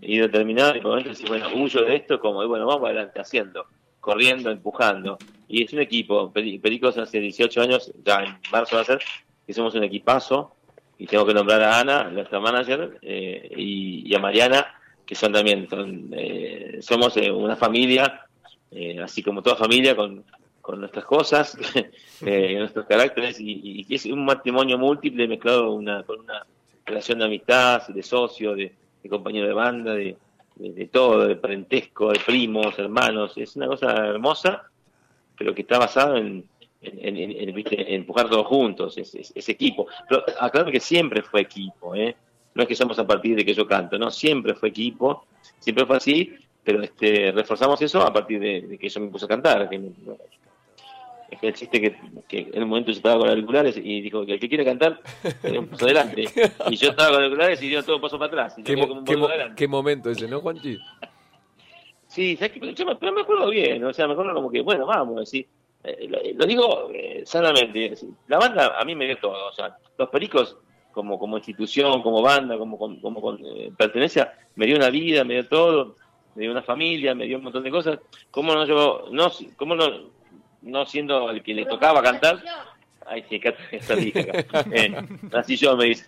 y 0.00 0.18
determinado 0.18 0.76
y 0.76 0.80
momento 0.80 1.10
decir, 1.10 1.28
bueno, 1.28 1.48
huyo 1.54 1.84
de 1.84 1.96
esto, 1.96 2.20
como, 2.20 2.46
bueno, 2.46 2.66
vamos 2.66 2.84
adelante 2.84 3.20
haciendo, 3.20 3.66
corriendo, 4.00 4.50
empujando. 4.50 5.18
Y 5.48 5.64
es 5.64 5.72
un 5.72 5.80
equipo, 5.80 6.32
Pericos 6.32 6.98
hace 6.98 7.20
18 7.20 7.60
años, 7.60 7.92
ya 8.04 8.22
en 8.22 8.38
marzo 8.52 8.76
va 8.76 8.82
a 8.82 8.84
ser, 8.84 9.00
que 9.46 9.52
somos 9.52 9.74
un 9.74 9.84
equipazo, 9.84 10.54
y 10.98 11.06
tengo 11.06 11.24
que 11.26 11.34
nombrar 11.34 11.62
a 11.62 11.80
Ana, 11.80 12.04
nuestra 12.04 12.40
manager, 12.40 12.98
eh, 13.02 13.50
y, 13.56 14.14
a 14.14 14.18
Mariana, 14.18 14.66
que 15.06 15.14
son 15.14 15.32
también, 15.32 15.68
son, 15.68 16.10
eh, 16.12 16.78
somos 16.80 17.16
eh, 17.16 17.30
una 17.30 17.56
familia, 17.56 18.24
así 19.02 19.22
como 19.22 19.42
toda 19.42 19.56
familia, 19.56 19.96
con, 19.96 20.24
con 20.60 20.80
nuestras 20.80 21.04
cosas, 21.04 21.56
nuestros 22.20 22.86
caracteres, 22.86 23.40
y, 23.40 23.86
y, 23.88 23.94
es 23.94 24.04
un 24.06 24.24
matrimonio 24.24 24.76
múltiple 24.76 25.26
mezclado 25.26 25.72
una, 25.72 26.02
con 26.02 26.20
una 26.20 26.44
relación 26.84 27.18
de 27.18 27.24
amistad, 27.24 27.88
de 27.88 28.02
socio, 28.02 28.54
de 28.54 28.74
de 29.02 29.08
compañero 29.08 29.46
de 29.46 29.52
banda, 29.52 29.94
de, 29.94 30.16
de, 30.56 30.86
todo, 30.86 31.26
de 31.26 31.36
parentesco, 31.36 32.12
de 32.12 32.20
primos, 32.20 32.78
hermanos. 32.78 33.32
Es 33.36 33.56
una 33.56 33.66
cosa 33.66 34.06
hermosa, 34.06 34.64
pero 35.36 35.54
que 35.54 35.62
está 35.62 35.78
basado 35.78 36.16
en, 36.16 36.44
en, 36.80 37.16
en, 37.16 37.54
empujar 37.68 38.28
todos 38.28 38.46
juntos, 38.46 38.96
ese 38.98 39.52
equipo. 39.52 39.86
Pero 40.08 40.24
aclaro 40.40 40.70
que 40.70 40.80
siempre 40.80 41.22
fue 41.22 41.42
equipo, 41.42 41.94
¿eh? 41.94 42.16
No 42.54 42.62
es 42.62 42.68
que 42.68 42.74
somos 42.74 42.98
a 42.98 43.06
partir 43.06 43.36
de 43.36 43.44
que 43.44 43.54
yo 43.54 43.66
canto, 43.66 43.98
no, 43.98 44.10
siempre 44.10 44.54
fue 44.54 44.70
equipo, 44.70 45.26
siempre 45.60 45.86
fue 45.86 45.96
así, 45.96 46.34
pero 46.64 46.82
este 46.82 47.30
reforzamos 47.32 47.80
eso 47.82 48.02
a 48.02 48.12
partir 48.12 48.40
de, 48.40 48.78
que 48.78 48.88
yo 48.88 49.00
me 49.00 49.08
puse 49.08 49.26
a 49.26 49.28
cantar. 49.28 49.70
Es 51.30 51.38
que 51.40 51.48
el 51.48 51.54
chiste 51.54 51.80
que, 51.80 51.96
que 52.26 52.50
en 52.52 52.62
un 52.62 52.70
momento 52.70 52.90
se 52.90 52.98
estaba 52.98 53.18
con 53.18 53.28
auriculares 53.28 53.76
y 53.76 54.00
dijo 54.00 54.24
que 54.24 54.34
el 54.34 54.40
que 54.40 54.48
quiere 54.48 54.64
cantar, 54.64 55.00
un 55.58 55.68
paso 55.68 55.84
adelante. 55.84 56.24
Y 56.70 56.76
yo 56.76 56.90
estaba 56.90 57.10
con 57.10 57.22
auriculares 57.22 57.62
y 57.62 57.68
dio 57.68 57.82
todo 57.82 58.00
paso 58.00 58.18
para 58.18 58.28
atrás. 58.28 58.58
Y 58.58 58.62
¿Qué, 58.62 58.74
¿qué, 59.56 59.68
momento 59.68 60.10
ese, 60.10 60.26
no, 60.26 60.40
Juanchi? 60.40 60.78
Sí, 62.06 62.36
¿sabes 62.36 62.52
que, 62.52 62.74
yo 62.74 62.86
me, 62.86 62.96
pero 62.96 63.12
me 63.12 63.20
acuerdo 63.20 63.50
bien, 63.50 63.84
o 63.84 63.92
sea, 63.92 64.06
me 64.06 64.14
acuerdo 64.14 64.34
como 64.34 64.50
que, 64.50 64.62
bueno, 64.62 64.86
vamos, 64.86 65.20
así. 65.20 65.46
Eh, 65.84 66.34
lo, 66.34 66.46
digo 66.46 66.90
eh, 66.92 67.22
sanamente. 67.24 67.94
La 68.26 68.38
banda 68.38 68.74
a 68.78 68.84
mí 68.84 68.94
me 68.94 69.06
dio 69.06 69.18
todo, 69.18 69.48
o 69.48 69.52
sea, 69.52 69.76
los 69.96 70.08
pericos 70.08 70.56
como, 70.92 71.18
como 71.18 71.36
institución, 71.36 72.02
como 72.02 72.22
banda, 72.22 72.58
como, 72.58 72.78
como, 72.78 73.00
como 73.00 73.34
eh, 73.34 73.70
pertenencia, 73.76 74.32
me 74.56 74.66
dio 74.66 74.76
una 74.76 74.90
vida, 74.90 75.22
me 75.22 75.34
dio 75.34 75.48
todo, 75.48 75.96
me 76.34 76.42
dio 76.42 76.50
una 76.50 76.62
familia, 76.62 77.14
me 77.14 77.26
dio 77.26 77.38
un 77.38 77.44
montón 77.44 77.62
de 77.62 77.70
cosas. 77.70 77.98
¿Cómo 78.30 78.54
no 78.54 78.66
yo, 78.66 79.08
no, 79.12 79.30
cómo 79.56 79.74
no, 79.74 79.84
no 80.68 80.86
siendo 80.86 81.30
el 81.30 81.42
que 81.42 81.54
le 81.54 81.64
tocaba 81.64 82.02
cantar, 82.02 82.42
ay, 83.06 83.24
sí, 83.28 83.40
está 83.72 83.94
eh, 83.94 84.94
así 85.32 85.56
yo 85.56 85.76
me 85.76 85.86
dice. 85.86 86.04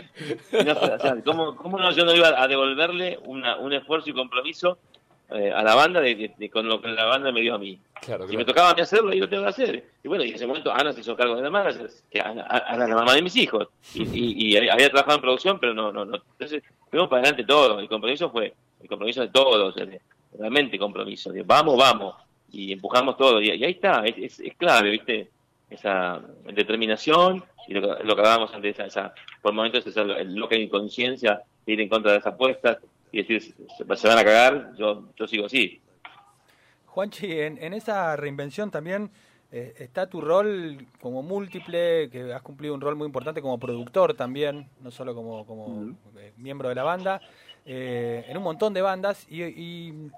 ¿cómo, 1.25 1.57
¿cómo, 1.57 1.79
no 1.79 1.91
yo 1.93 2.05
no 2.05 2.15
iba 2.15 2.29
a 2.41 2.47
devolverle 2.47 3.19
una, 3.25 3.57
un 3.57 3.73
esfuerzo 3.73 4.11
y 4.11 4.13
compromiso 4.13 4.79
eh, 5.31 5.53
a 5.55 5.63
la 5.63 5.75
banda 5.75 6.01
de, 6.01 6.51
con 6.53 6.69
lo 6.69 6.81
que 6.81 6.89
la 6.89 7.07
banda 7.07 7.33
me 7.33 7.41
dio 7.41 7.55
a 7.55 7.59
mí? 7.59 7.79
Claro, 8.01 8.27
me 8.27 8.45
tocaba 8.45 8.71
a 8.71 8.75
mí 8.75 8.81
hacerlo, 8.81 9.13
y 9.13 9.21
lo 9.21 9.29
tengo 9.29 9.45
que 9.45 9.49
hacer. 9.49 9.85
Y 10.03 10.09
bueno, 10.09 10.25
y 10.25 10.31
en 10.31 10.35
ese 10.35 10.47
momento 10.47 10.73
Ana 10.73 10.93
se 10.93 11.01
hizo 11.01 11.17
cargo 11.17 11.37
de 11.37 11.43
la 11.43 11.51
manager, 11.51 11.91
que 12.11 12.21
Ana, 12.21 12.47
Ana 12.47 12.87
la 12.87 12.95
mamá 12.95 13.15
de 13.15 13.23
mis 13.23 13.37
hijos. 13.37 13.69
Y, 13.95 14.53
y, 14.53 14.57
había 14.57 14.91
trabajado 14.91 15.17
en 15.17 15.23
producción, 15.23 15.59
pero 15.59 15.75
no, 15.75 15.93
no, 15.93 16.05
no. 16.05 16.17
Entonces, 16.33 16.63
fuimos 16.91 17.09
para 17.09 17.23
adelante 17.23 17.45
todo. 17.45 17.79
El 17.79 17.89
compromiso 17.89 18.31
fue 18.31 18.55
el 18.81 18.89
compromiso 18.89 19.21
de 19.21 19.29
todos, 19.29 19.75
realmente 20.39 20.79
compromiso. 20.79 21.31
De, 21.33 21.43
vamos, 21.43 21.77
vamos 21.77 22.15
y 22.53 22.73
empujamos 22.73 23.17
todo. 23.17 23.41
Y, 23.41 23.51
ahí 23.51 23.65
está, 23.65 24.05
es, 24.05 24.41
es, 24.41 24.55
clave, 24.57 24.91
¿viste? 24.91 25.29
Esa 25.69 26.21
determinación 26.53 27.45
y 27.69 27.75
lo, 27.75 27.97
que 27.97 28.11
hablábamos 28.11 28.53
antes, 28.53 28.79
esa, 28.79 29.15
por 29.41 29.53
momentos 29.53 29.87
esa 29.87 30.03
loca 30.03 30.57
inconsciencia 30.57 31.43
de 31.65 31.73
ir 31.73 31.81
en 31.81 31.89
contra 31.89 32.13
de 32.13 32.19
esas 32.19 32.35
apuestas 32.35 32.79
y 33.13 33.19
decir, 33.19 33.55
se, 33.77 34.09
van 34.09 34.19
a 34.19 34.25
cagar, 34.25 34.73
yo, 34.77 35.05
yo 35.17 35.27
sigo 35.29 35.47
así. 35.47 35.81
Juanchi, 36.87 37.41
en, 37.41 37.63
en 37.63 37.73
esa 37.73 38.17
reinvención 38.17 38.71
también 38.71 39.11
eh, 39.53 39.75
está 39.79 40.07
tu 40.07 40.21
rol 40.21 40.87
como 41.01 41.23
múltiple, 41.23 42.09
que 42.09 42.33
has 42.33 42.43
cumplido 42.43 42.73
un 42.73 42.81
rol 42.81 42.95
muy 42.95 43.07
importante 43.07 43.43
como 43.43 43.59
productor 43.59 44.15
también, 44.15 44.69
no 44.81 44.93
solo 44.93 45.13
como, 45.13 45.45
como 45.45 45.97
eh, 46.19 46.33
miembro 46.37 46.69
de 46.69 46.77
la 46.77 46.85
banda, 46.85 47.21
eh, 47.67 48.25
en 48.29 48.37
un 48.37 48.45
montón 48.45 48.73
de 48.73 48.83
bandas, 48.83 49.27
y, 49.29 49.43
y, 49.43 50.11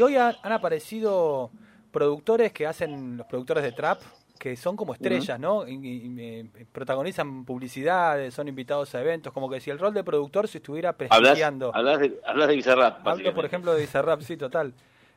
hoy 0.00 0.16
han 0.16 0.52
aparecido 0.52 1.50
productores 1.96 2.52
que 2.52 2.66
hacen, 2.66 3.16
los 3.16 3.26
productores 3.26 3.64
de 3.64 3.72
trap, 3.72 4.02
que 4.38 4.54
son 4.54 4.76
como 4.76 4.92
estrellas, 4.92 5.40
¿no? 5.40 5.66
Y, 5.66 6.46
protagonizan 6.70 7.46
publicidades, 7.46 8.34
son 8.34 8.48
invitados 8.48 8.94
a 8.94 9.00
eventos, 9.00 9.32
como 9.32 9.48
que 9.48 9.60
si 9.60 9.70
el 9.70 9.78
rol 9.78 9.94
de 9.94 10.04
productor 10.04 10.46
se 10.46 10.58
estuviera 10.58 10.92
prestigiando. 10.92 11.74
Hablas, 11.74 12.00
de, 12.00 12.20
hablas 12.26 12.48
de 12.48 12.56
Bizarrap. 12.56 13.08
Hablo, 13.08 13.34
por 13.34 13.46
ejemplo, 13.46 13.72
de 13.72 13.80
Bizarrap, 13.80 14.20
sí, 14.20 14.36
total. 14.36 14.74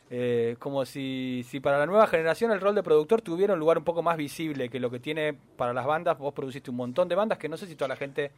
Eh, 0.10 0.56
como 0.58 0.86
si, 0.86 1.46
si 1.50 1.60
para 1.60 1.80
la 1.80 1.86
nueva 1.86 2.08
generación 2.08 2.50
el 2.54 2.62
rol 2.62 2.76
de 2.76 2.82
productor 2.82 3.22
tuviera 3.22 3.56
un 3.56 3.60
lugar 3.60 3.78
un 3.78 3.84
poco 3.84 4.02
más 4.02 4.16
visible 4.16 4.70
que 4.70 4.80
lo 4.80 4.90
que 4.90 5.02
tiene 5.02 5.34
para 5.58 5.74
las 5.74 5.86
bandas. 5.86 6.18
Vos 6.18 6.34
produciste 6.34 6.72
un 6.72 6.78
montón 6.78 7.10
de 7.10 7.16
bandas 7.16 7.40
que 7.40 7.50
no 7.50 7.58
sé 7.58 7.68
si 7.68 7.76
toda 7.76 7.90
la 7.90 7.98
gente 7.98 8.32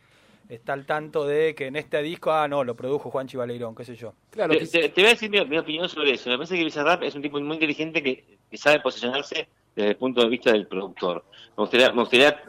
está 0.50 0.74
al 0.74 0.86
tanto 0.86 1.26
de 1.26 1.56
que 1.56 1.68
en 1.68 1.76
este 1.76 2.02
disco, 2.02 2.32
ah, 2.32 2.48
no, 2.48 2.64
lo 2.64 2.76
produjo 2.76 3.10
Juan 3.10 3.28
Chivaleirón, 3.28 3.76
qué 3.76 3.86
sé 3.86 3.96
yo. 3.96 4.14
Claro, 4.30 4.54
te, 4.54 4.92
voy 4.96 5.06
a 5.06 5.10
decir 5.10 5.30
mi, 5.30 5.58
opinión 5.58 5.88
sobre 5.90 6.14
eso. 6.14 6.30
Me 6.30 6.38
parece 6.38 6.58
que 6.58 6.64
Bizarrap 6.64 7.04
es 7.04 7.16
un 7.16 7.22
tipo 7.22 7.40
muy 7.40 7.56
inteligente 7.56 8.04
que, 8.04 8.38
sabe 8.58 8.82
posicionarse 8.82 9.48
desde 9.76 9.92
el 9.92 9.96
punto 9.96 10.22
de 10.22 10.30
vista 10.30 10.52
del 10.52 10.68
productor. 10.68 11.24
Me 11.58 11.64
gustaría, 11.64 11.92
me 11.94 12.02
gustaría, 12.02 12.44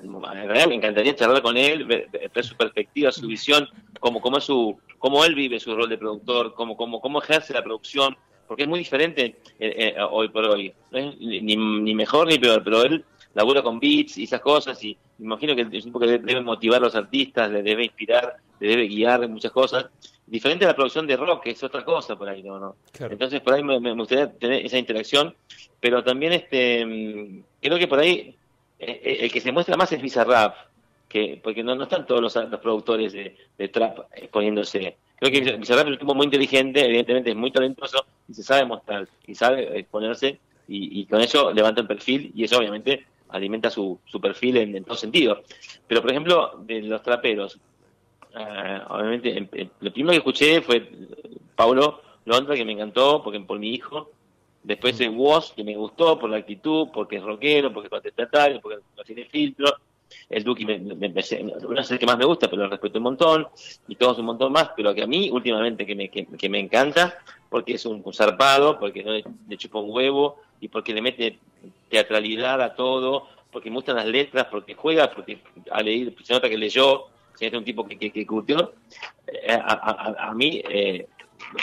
me 0.66 0.74
encantaría 0.74 1.14
charlar 1.14 1.42
con 1.42 1.56
él, 1.56 1.84
ver, 1.84 2.08
su 2.44 2.56
perspectiva, 2.56 3.12
su 3.12 3.26
visión, 3.26 3.68
cómo, 4.00 4.20
cómo, 4.20 4.38
es 4.38 4.44
su, 4.44 4.78
cómo 4.98 5.24
él 5.24 5.34
vive 5.34 5.60
su 5.60 5.74
rol 5.76 5.88
de 5.88 5.98
productor, 5.98 6.54
cómo, 6.54 6.76
cómo, 6.76 7.00
cómo 7.00 7.22
ejerce 7.22 7.52
la 7.52 7.62
producción, 7.62 8.16
porque 8.48 8.64
es 8.64 8.68
muy 8.68 8.80
diferente 8.80 9.36
eh, 9.60 9.94
eh, 9.96 9.96
hoy 10.10 10.28
por 10.28 10.44
hoy. 10.44 10.74
No 10.90 10.98
es 10.98 11.16
ni, 11.18 11.56
ni 11.56 11.94
mejor 11.94 12.26
ni 12.26 12.38
peor, 12.38 12.64
pero 12.64 12.82
él 12.82 13.04
labura 13.34 13.62
con 13.62 13.80
beats 13.80 14.18
y 14.18 14.24
esas 14.24 14.40
cosas 14.40 14.82
y 14.84 14.96
me 15.18 15.26
imagino 15.26 15.54
que 15.54 15.76
es 15.76 15.86
un 15.86 15.92
poco 15.92 16.06
que 16.06 16.18
debe 16.18 16.40
motivar 16.40 16.78
a 16.78 16.84
los 16.84 16.94
artistas, 16.94 17.50
le 17.50 17.62
debe 17.62 17.84
inspirar, 17.84 18.36
le 18.60 18.68
debe 18.68 18.88
guiar 18.88 19.22
en 19.22 19.32
muchas 19.32 19.52
cosas. 19.52 19.86
Diferente 20.26 20.64
a 20.64 20.68
la 20.68 20.74
producción 20.74 21.06
de 21.06 21.16
rock, 21.16 21.44
que 21.44 21.50
es 21.50 21.62
otra 21.62 21.84
cosa 21.84 22.16
por 22.16 22.28
ahí, 22.28 22.42
¿no? 22.42 22.58
¿no? 22.58 22.76
Entonces 22.98 23.40
por 23.40 23.54
ahí 23.54 23.62
me, 23.62 23.92
gustaría 23.92 24.32
tener 24.32 24.64
esa 24.64 24.78
interacción, 24.78 25.34
pero 25.80 26.02
también 26.02 26.32
este 26.32 27.44
creo 27.60 27.78
que 27.78 27.88
por 27.88 27.98
ahí 27.98 28.34
eh, 28.78 29.00
eh, 29.04 29.18
el 29.22 29.32
que 29.32 29.40
se 29.40 29.52
muestra 29.52 29.76
más 29.76 29.92
es 29.92 30.00
Bizarrap, 30.00 30.54
que, 31.08 31.40
porque 31.42 31.62
no, 31.62 31.74
no 31.74 31.84
están 31.84 32.06
todos 32.06 32.20
los, 32.20 32.60
productores 32.60 33.12
de, 33.12 33.68
trap 33.68 34.00
exponiéndose. 34.14 34.96
Creo 35.16 35.30
que 35.30 35.56
Bizarrap 35.56 35.86
es 35.86 35.92
un 35.92 35.98
tipo 35.98 36.14
muy 36.14 36.24
inteligente, 36.24 36.84
evidentemente 36.84 37.30
es 37.30 37.36
muy 37.36 37.50
talentoso 37.50 38.04
y 38.28 38.34
se 38.34 38.42
sabe 38.42 38.64
mostrar 38.64 39.08
y 39.26 39.34
sabe 39.34 39.78
exponerse 39.78 40.40
y, 40.66 41.00
y 41.00 41.06
con 41.06 41.20
eso 41.20 41.52
levanta 41.52 41.82
el 41.82 41.86
perfil 41.86 42.32
y 42.34 42.44
eso 42.44 42.58
obviamente 42.58 43.04
alimenta 43.32 43.70
su, 43.70 43.98
su 44.04 44.20
perfil 44.20 44.56
en, 44.58 44.84
todo 44.84 44.96
sentido. 44.96 45.42
Pero, 45.86 46.00
por 46.00 46.10
ejemplo, 46.10 46.60
de 46.64 46.82
los 46.82 47.02
traperos, 47.02 47.58
eh, 48.34 48.80
obviamente, 48.88 49.70
lo 49.80 49.92
primero 49.92 50.12
que 50.12 50.18
escuché 50.18 50.62
fue 50.62 50.88
Paulo 51.56 52.00
Londra, 52.24 52.54
que 52.54 52.64
me 52.64 52.72
encantó 52.72 53.22
porque 53.22 53.40
por 53.40 53.58
mi 53.58 53.74
hijo. 53.74 54.10
Después 54.62 55.00
el 55.00 55.10
Woz, 55.10 55.52
que 55.52 55.64
me 55.64 55.76
gustó 55.76 56.18
por 56.18 56.30
la 56.30 56.36
actitud, 56.36 56.88
porque 56.92 57.16
es 57.16 57.22
rockero, 57.22 57.72
porque 57.72 57.88
es 57.88 57.90
contestatario, 57.90 58.60
porque 58.60 58.78
no 58.96 59.02
tiene 59.02 59.24
filtro. 59.24 59.76
El 60.28 60.44
Duki 60.44 60.64
me, 60.64 60.78
me, 60.78 61.08
no 61.08 61.20
es 61.80 61.90
el 61.90 61.98
que 61.98 62.06
más 62.06 62.18
me 62.18 62.24
gusta, 62.24 62.48
pero 62.48 62.62
lo 62.62 62.68
respeto 62.70 62.98
un 62.98 63.04
montón. 63.04 63.48
Y 63.88 63.96
todos 63.96 64.18
un 64.18 64.26
montón 64.26 64.52
más, 64.52 64.70
pero 64.76 64.94
que 64.94 65.02
a 65.02 65.06
mí 65.06 65.30
últimamente 65.30 65.86
que 65.86 65.94
me, 65.94 66.08
que, 66.08 66.48
me 66.48 66.60
encanta, 66.60 67.18
porque 67.48 67.74
es 67.74 67.86
un, 67.86 68.02
zarpado, 68.12 68.78
porque 68.78 69.02
no 69.02 69.12
le, 69.12 69.24
le 69.48 69.56
chupa 69.56 69.78
un 69.78 69.90
huevo, 69.90 70.40
y 70.60 70.68
porque 70.68 70.94
le 70.94 71.02
mete 71.02 71.38
teatralidad 71.90 72.62
a 72.62 72.74
todo, 72.74 73.28
porque 73.50 73.68
me 73.68 73.76
gustan 73.76 73.96
las 73.96 74.06
letras, 74.06 74.46
porque 74.50 74.74
juega, 74.74 75.10
porque 75.10 75.38
a 75.70 75.82
leer, 75.82 76.14
se 76.22 76.32
nota 76.32 76.48
que 76.48 76.56
leyó, 76.56 77.06
se 77.34 77.46
nota 77.46 77.58
un 77.58 77.64
tipo 77.64 77.84
que, 77.84 77.98
que, 77.98 78.10
que 78.10 78.26
curtió. 78.26 78.72
Eh, 79.26 79.52
a, 79.52 80.28
a, 80.28 80.34
mí 80.34 80.62
eh, 80.68 81.06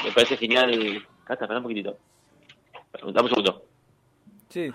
me 0.03 0.11
parece 0.11 0.37
genial. 0.37 1.07
Cata, 1.23 1.45
espera 1.45 1.57
un 1.59 1.63
poquitito. 1.63 1.97
Preguntamos 2.91 3.31
un 3.31 3.37
segundo. 3.37 3.65
Sí. 4.49 4.69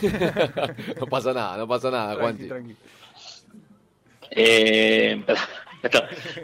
no 1.00 1.06
pasa 1.06 1.32
nada, 1.32 1.56
no 1.56 1.68
pasa 1.68 1.90
nada, 1.90 2.14
Tranqui, 2.16 2.48
Juanchi. 2.48 2.48
tranqui. 2.48 2.76
Eh, 4.30 5.22
ahí 5.82 5.90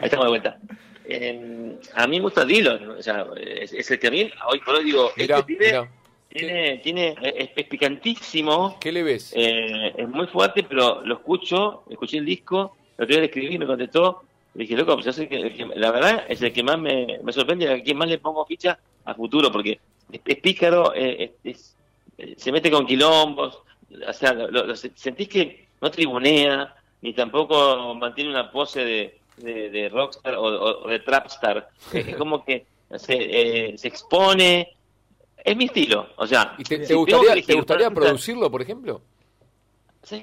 estamos 0.03 0.25
de 0.25 0.29
vuelta. 0.29 0.59
Eh, 1.05 1.75
a 1.95 2.05
mí 2.07 2.17
me 2.17 2.23
gusta 2.23 2.45
Dylan, 2.45 2.91
o 2.91 3.01
sea, 3.01 3.25
es, 3.35 3.73
es 3.73 3.89
el 3.91 3.99
que 3.99 4.07
a 4.07 4.11
mí, 4.11 4.29
hoy 4.47 4.59
por 4.59 4.75
hoy 4.75 4.83
digo, 4.83 5.11
Mirá, 5.17 5.37
este 5.39 5.47
pibe 5.47 5.65
mirá. 5.67 5.89
tiene, 6.29 6.77
tiene, 6.83 7.15
es, 7.21 7.49
es 7.55 7.65
picantísimo, 7.65 8.77
¿Qué 8.79 8.91
le 8.91 9.01
ves? 9.01 9.33
eh, 9.35 9.93
es 9.97 10.07
muy 10.07 10.27
fuerte, 10.27 10.61
pero 10.63 11.01
lo 11.03 11.15
escucho, 11.15 11.83
escuché 11.89 12.17
el 12.19 12.25
disco, 12.25 12.75
lo 12.97 13.03
otro 13.05 13.07
día 13.07 13.19
le 13.21 13.25
escribí, 13.25 13.57
me 13.57 13.65
contestó, 13.65 14.21
le 14.53 14.63
dije, 14.63 14.75
loco, 14.77 14.93
pues 14.93 15.05
yo 15.07 15.13
sé 15.13 15.27
que, 15.27 15.37
el 15.37 15.53
que- 15.55 15.65
la 15.65 15.89
verdad 15.89 16.25
es 16.29 16.41
el 16.43 16.53
que 16.53 16.61
más 16.61 16.77
me, 16.77 17.17
me 17.23 17.33
sorprende, 17.33 17.67
a 17.73 17.81
quien 17.81 17.97
más 17.97 18.07
le 18.07 18.19
pongo 18.19 18.45
ficha 18.45 18.77
a 19.05 19.15
futuro, 19.15 19.51
porque 19.51 19.79
es, 20.11 20.21
es 20.23 20.37
pícaro, 20.37 20.93
es- 20.93 21.31
es- 21.43 21.75
se 22.37 22.51
mete 22.51 22.69
con 22.71 22.85
quilombos, 22.85 23.59
o 24.07 24.13
sea, 24.13 24.33
lo- 24.33 24.75
sentís 24.75 25.27
que 25.29 25.67
no 25.81 25.89
tribunea, 25.91 26.75
ni 27.01 27.13
tampoco 27.13 27.95
mantiene 27.95 28.29
una 28.29 28.51
pose 28.51 28.83
de, 28.83 29.19
de, 29.37 29.69
de 29.69 29.89
rockstar 29.89 30.35
o, 30.37 30.87
de 30.87 30.99
trapstar, 30.99 31.69
es 31.93 32.15
como 32.15 32.43
que 32.43 32.65
se, 32.97 33.15
eh, 33.71 33.77
se 33.77 33.87
expone, 33.87 34.75
es 35.43 35.55
mi 35.55 35.65
estilo, 35.65 36.07
o 36.17 36.27
sea, 36.27 36.55
¿Y 36.57 36.63
te, 36.63 36.85
si 36.85 36.93
gustaría, 36.93 37.31
elegir 37.33 37.47
te 37.47 37.53
gustaría 37.55 37.87
una 37.87 37.95
artista- 37.95 38.07
producirlo, 38.09 38.51
por 38.51 38.61
ejemplo? 38.61 39.01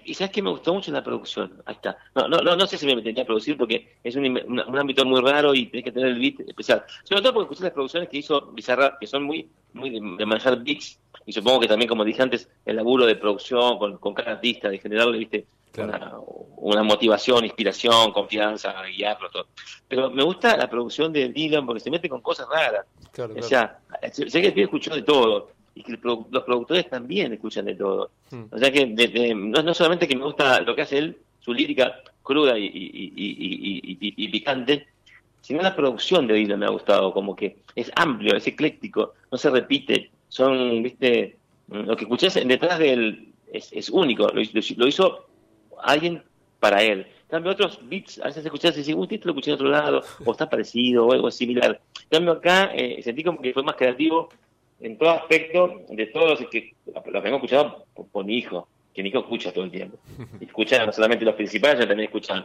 Y 0.05 0.15
sabes 0.15 0.33
que 0.33 0.43
me 0.43 0.51
gustó 0.51 0.73
mucho 0.73 0.91
la 0.91 1.05
producción. 1.05 1.63
Ahí 1.67 1.75
está. 1.75 1.99
No, 2.15 2.27
no, 2.29 2.39
no, 2.39 2.57
no 2.57 2.67
sé 2.67 2.79
si 2.79 2.87
me 2.87 2.97
metería 2.97 3.23
a 3.23 3.27
producir 3.27 3.57
porque 3.57 3.97
es 4.03 4.17
un, 4.17 4.25
un, 4.25 4.61
un 4.61 4.79
ámbito 4.79 5.05
muy 5.05 5.21
raro 5.21 5.55
y 5.55 5.67
tenés 5.67 5.85
que 5.85 5.93
tener 5.93 6.09
el 6.09 6.19
beat 6.19 6.41
especial. 6.49 6.85
Sobre 7.05 7.21
todo 7.23 7.35
porque 7.35 7.45
escuché 7.45 7.65
las 7.65 7.73
producciones 7.73 8.09
que 8.09 8.17
hizo 8.19 8.53
Bizarra, 8.53 8.97
que 8.99 9.07
son 9.07 9.25
muy, 9.25 9.49
muy 9.75 9.91
de, 9.91 10.01
de 10.01 10.27
manejar 10.27 10.63
beats. 10.65 10.99
Y 11.27 11.33
supongo 11.33 11.61
que 11.61 11.69
también, 11.69 11.89
como 11.89 12.05
dije 12.05 12.23
antes, 12.23 12.49
el 12.65 12.77
laburo 12.77 13.05
de 13.05 13.17
producción 13.17 13.79
con, 13.79 13.99
con 13.99 14.15
cada 14.15 14.33
artista, 14.33 14.69
de 14.69 14.79
generarle, 14.79 15.19
viste, 15.19 15.47
Claro. 15.73 16.23
una, 16.57 16.79
una 16.79 16.83
motivación, 16.83 17.45
inspiración, 17.45 18.11
confianza, 18.13 18.75
guiarlo, 18.87 19.29
todo. 19.31 19.49
Pero 19.87 20.11
me 20.11 20.23
gusta 20.23 20.57
la 20.57 20.71
producción 20.71 21.13
de 21.13 21.29
Dylan 21.29 21.67
porque 21.67 21.81
se 21.81 21.91
mete 21.91 22.09
con 22.09 22.23
cosas 22.23 22.49
raras. 22.49 22.87
Claro, 23.13 23.35
O 23.39 23.43
sea, 23.43 23.79
sé 24.11 24.31
sé 24.31 24.41
que 24.41 24.49
el 24.49 24.59
escuchó 24.61 24.95
de 24.95 25.03
todo 25.03 25.51
y 25.77 25.83
que 25.83 26.01
produ- 26.01 26.27
los 26.31 26.43
productores 26.45 26.89
también 26.89 27.33
escuchan 27.35 27.67
de 27.67 27.75
todo. 27.75 28.11
Hmm. 28.31 28.45
O 28.51 28.59
sea 28.59 28.73
que 28.73 28.87
de- 28.87 29.09
de- 29.09 29.35
no, 29.35 29.63
no 29.63 29.75
solamente 29.75 30.09
que 30.09 30.17
me 30.17 30.25
gusta 30.25 30.61
lo 30.63 30.75
que 30.75 30.83
hace 30.83 30.99
él, 30.99 31.17
su 31.39 31.53
lírica 31.53 32.01
cruda 32.23 32.59
y, 32.59 32.65
y- 32.65 33.13
y- 33.15 34.15
y- 34.17 34.29
picante, 34.29 34.87
sino 35.41 35.63
la 35.63 35.77
producción 35.77 36.27
de 36.27 36.35
Dylan 36.35 36.59
me 36.59 36.67
ha 36.67 36.71
gustado, 36.71 37.13
como 37.13 37.37
que 37.37 37.59
es 37.77 37.93
amplio, 37.95 38.35
es 38.37 38.47
ecléctico, 38.47 39.15
no 39.31 39.39
se 39.39 39.51
repite, 39.51 40.11
son, 40.29 40.83
viste, 40.83 41.37
lo 41.69 41.95
que 41.97 42.05
escuchás 42.05 42.35
detrás 42.35 42.79
de 42.81 42.93
él 42.93 43.29
es, 43.53 43.73
es 43.73 43.91
único, 43.91 44.27
lo, 44.29 44.41
hizo- 44.41 44.75
lo 44.77 44.87
hizo 44.89 45.27
alguien 45.83 46.23
para 46.59 46.83
él. 46.83 47.01
En 47.27 47.31
cambio, 47.31 47.53
otros 47.53 47.79
beats, 47.83 48.19
a 48.21 48.25
veces 48.27 48.45
escuchás 48.45 48.75
y 48.77 48.81
decís, 48.81 48.95
uy, 48.97 49.07
esto 49.11 49.27
lo 49.27 49.33
escuché 49.33 49.51
en 49.51 49.55
otro 49.57 49.69
lado, 49.69 50.03
o 50.25 50.33
está 50.33 50.49
parecido, 50.49 51.07
o 51.07 51.13
algo 51.13 51.31
similar. 51.31 51.81
En 52.05 52.09
cambio, 52.09 52.33
acá 52.33 52.71
eh, 52.75 53.01
sentí 53.03 53.23
como 53.23 53.41
que 53.43 53.53
fue 53.53 53.63
más 53.63 53.75
creativo 53.77 54.31
en 54.81 54.99
todo 54.99 55.11
aspecto 55.11 55.81
de 55.89 56.07
todos 56.07 56.41
los 56.41 56.51
que 56.51 56.75
los 57.11 57.23
vengo 57.23 57.37
escuchando 57.37 57.85
por, 57.95 58.07
por 58.09 58.25
mi 58.25 58.37
hijo, 58.39 58.69
que 58.95 59.03
mi 59.03 59.09
hijo 59.11 59.21
escucha 59.21 59.53
todo 59.53 59.65
el 59.65 59.71
tiempo. 59.71 59.99
Escucha 60.41 60.85
no 60.85 60.93
solamente 60.93 61.25
los 61.25 61.35
principales, 61.35 61.77
sino 61.77 61.89
también 61.89 62.07
escuchan 62.09 62.45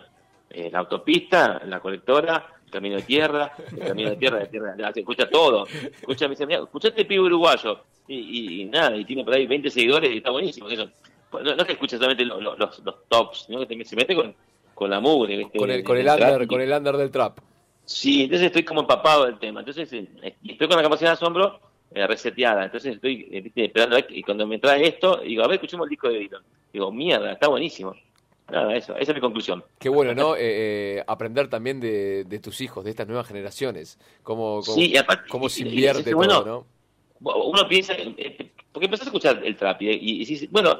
eh, 0.49 0.69
la 0.71 0.79
autopista, 0.79 1.61
la 1.65 1.79
colectora, 1.79 2.45
el 2.65 2.71
camino 2.71 2.95
de 2.97 3.03
tierra, 3.03 3.53
el 3.71 3.79
camino 3.79 4.09
de 4.11 4.15
tierra, 4.17 4.39
de 4.39 4.47
tierra, 4.47 4.75
se 4.93 4.99
escucha 4.99 5.29
todo. 5.29 5.65
Escucha, 5.67 6.25
me 6.27 6.31
dice, 6.31 6.45
"Mirá, 6.45 6.59
escuchá 6.63 6.89
este 6.89 7.05
pibe 7.05 7.21
uruguayo. 7.21 7.83
Y, 8.07 8.15
y- 8.15 8.61
y 8.61 8.65
nada, 8.65 8.95
y 8.97 9.05
tiene 9.05 9.23
por 9.23 9.33
ahí 9.33 9.45
20 9.47 9.69
seguidores 9.69 10.11
y 10.13 10.17
está 10.17 10.31
buenísimo. 10.31 10.67
Eso. 10.67 10.89
No, 11.31 11.39
no 11.41 11.51
es 11.51 11.63
que 11.63 11.73
escuche 11.73 11.95
solamente 11.97 12.25
lo- 12.25 12.41
lo- 12.41 12.57
los, 12.57 12.79
los 12.79 12.95
tops, 13.07 13.45
sino 13.47 13.59
que 13.59 13.65
también 13.67 13.85
se 13.87 13.95
mete 13.95 14.13
con, 14.15 14.35
con 14.73 14.89
la 14.89 14.99
mugre. 14.99 15.37
¿viste? 15.37 15.57
Con 15.57 15.71
el, 15.71 15.83
con 15.83 15.97
el 15.97 16.03
trap 16.05 16.19
under, 16.33 16.47
con 16.47 16.59
el 16.61 16.71
under 16.73 16.97
del 16.97 17.11
trap. 17.11 17.37
Sí, 17.85 18.23
entonces 18.23 18.47
estoy 18.47 18.63
como 18.63 18.81
empapado 18.81 19.25
del 19.25 19.39
tema. 19.39 19.61
Entonces 19.61 19.91
eh, 19.93 20.35
estoy 20.43 20.67
con 20.67 20.75
la 20.77 20.83
capacidad 20.83 21.11
de 21.11 21.13
asombro 21.13 21.59
eh, 21.93 22.07
reseteada. 22.07 22.65
Entonces 22.65 22.95
estoy 22.95 23.27
eh, 23.31 23.41
viste, 23.41 23.65
esperando. 23.65 23.97
Y 24.09 24.21
cuando 24.23 24.47
me 24.47 24.59
trae 24.59 24.87
esto, 24.87 25.17
digo, 25.17 25.43
a 25.43 25.47
ver, 25.47 25.55
escuchemos 25.55 25.85
el 25.85 25.89
disco 25.91 26.09
de 26.09 26.19
Dylan. 26.19 26.41
Digo, 26.73 26.91
mierda, 26.91 27.33
está 27.33 27.47
buenísimo. 27.47 27.95
Nada, 28.49 28.75
eso, 28.75 28.95
esa 28.97 29.11
es 29.11 29.15
mi 29.15 29.21
conclusión. 29.21 29.63
Qué 29.79 29.87
bueno, 29.87 30.13
¿no? 30.13 30.35
Eh, 30.35 30.39
eh, 30.97 31.03
aprender 31.07 31.47
también 31.47 31.79
de, 31.79 32.25
de 32.25 32.39
tus 32.39 32.59
hijos, 32.59 32.83
de 32.83 32.89
estas 32.89 33.07
nuevas 33.07 33.25
generaciones. 33.27 33.97
Cómo, 34.23 34.61
cómo, 34.61 34.75
Sí, 34.75 34.91
y 34.91 34.97
aparte- 34.97 35.29
cómo 35.29 35.47
se 35.47 35.61
y- 35.61 35.65
y- 35.65 35.69
invierte 35.69 36.09
y- 36.09 36.13
bueno, 36.13 36.43
todo, 36.43 36.65
¿no? 37.23 37.33
Uno 37.45 37.67
piensa, 37.67 37.93
porque 38.71 38.85
empezás 38.85 39.05
a 39.07 39.09
escuchar 39.09 39.41
el 39.45 39.55
trap 39.55 39.81
y, 39.83 40.25
dices, 40.25 40.49
bueno, 40.51 40.75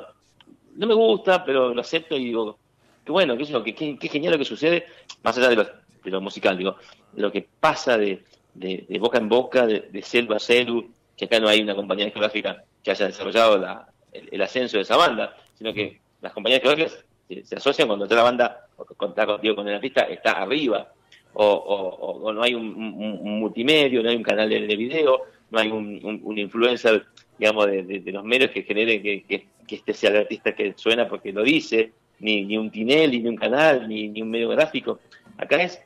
no 0.76 0.88
me 0.88 0.94
gusta, 0.96 1.46
pero 1.46 1.74
lo 1.74 1.80
acepto 1.82 2.18
y 2.18 2.26
digo, 2.26 2.58
qué 3.06 3.12
bueno, 3.12 3.38
qué, 3.38 3.46
yo, 3.46 3.64
qué, 3.64 3.76
qué- 3.76 3.98
qué 3.98 4.08
genial 4.10 4.34
lo 4.34 4.40
que 4.40 4.46
sucede, 4.46 4.86
más 5.24 5.38
allá 5.38 5.50
de 5.50 5.56
lo, 5.58 5.64
de 5.64 6.10
lo 6.12 6.20
musical, 6.20 6.58
digo, 6.58 6.76
de 7.14 7.22
lo 7.22 7.32
que 7.32 7.48
pasa 7.60 7.98
de, 7.98 8.24
de- 8.56 8.86
de 8.90 9.00
boca 9.00 9.18
en 9.20 9.30
boca, 9.30 9.66
de, 9.68 9.82
de 9.82 10.02
celu 10.02 10.34
a 10.34 10.40
celu, 10.40 10.90
acá 11.26 11.40
no 11.40 11.48
hay 11.48 11.62
una 11.62 11.76
compañía 11.76 12.06
discográfica 12.06 12.64
que 12.84 12.92
haya 12.92 13.08
desarrollado 13.08 13.58
la- 13.58 13.88
el, 14.12 14.42
ascenso 14.42 14.78
de 14.78 14.84
esa 14.84 14.98
banda, 14.98 15.36
sino 15.56 15.74
que 15.74 16.00
las 16.22 16.34
compañías 16.34 16.62
discográficas 16.62 17.06
se, 17.28 17.46
se 17.46 17.56
asocian 17.56 17.88
cuando 17.88 18.06
otra 18.06 18.24
banda, 18.24 18.68
o 18.78 18.86
con, 18.86 19.14
digo, 19.42 19.56
con 19.56 19.68
el 19.68 19.76
artista, 19.76 20.02
está 20.04 20.34
arriba, 20.34 20.92
o, 21.34 21.46
o- 21.46 22.22
o- 22.24 22.34
no 22.34 22.44
hay 22.44 22.54
un, 22.54 22.76
un- 22.76 23.40
multimedio, 23.40 24.04
no 24.04 24.10
hay 24.10 24.16
un 24.18 24.24
canal 24.24 24.50
de, 24.50 24.68
de 24.68 24.76
video, 24.76 25.22
no 25.50 25.60
hay 25.60 25.70
un, 25.72 26.00
influencer, 26.38 27.06
digamos, 27.38 27.68
de, 27.68 28.02
los 28.12 28.24
medios 28.24 28.52
que 28.52 28.64
genere 28.64 29.02
que, 29.02 29.24
que- 29.24 29.46
este 29.76 29.94
sea 29.94 30.10
el 30.10 30.18
artista 30.18 30.54
que 30.54 30.74
suena 30.76 31.08
porque 31.08 31.32
lo 31.32 31.44
dice, 31.44 31.94
ni, 32.20 32.44
un 32.58 32.70
Tinelli, 32.70 33.22
ni 33.22 33.30
un 33.30 33.38
canal, 33.38 33.88
ni 34.12 34.22
un 34.22 34.30
medio 34.30 34.50
gráfico. 34.50 35.00
Acá 35.38 35.64
es 35.64 35.82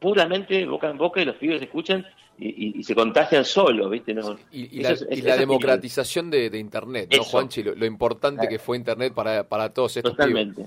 puramente 0.00 0.64
boca 0.66 0.90
en 0.90 0.98
boca 0.98 1.20
y 1.22 1.26
los 1.26 1.36
pibes 1.36 1.62
escuchan 1.62 2.04
y, 2.38 2.48
y- 2.48 2.80
y 2.80 2.82
se 2.82 2.94
contagian 2.94 3.44
solos, 3.44 3.90
¿viste? 3.90 4.14
No, 4.14 4.36
Y, 4.50 4.78
y 4.78 4.80
eso 4.80 5.04
la, 5.04 5.14
eso 5.14 5.28
la 5.28 5.36
democratización 5.36 6.30
de, 6.30 6.50
de 6.50 6.58
Internet, 6.58 7.14
¿no. 7.14 7.22
Juanchi? 7.22 7.62
Lo, 7.62 7.74
lo 7.74 7.84
importante 7.86 8.48
que 8.48 8.58
fue 8.58 8.76
Internet 8.78 9.12
para, 9.12 9.46
para 9.46 9.72
todos 9.72 9.96
estos 9.98 10.12
pibes. 10.12 10.26
Totalmente. 10.26 10.66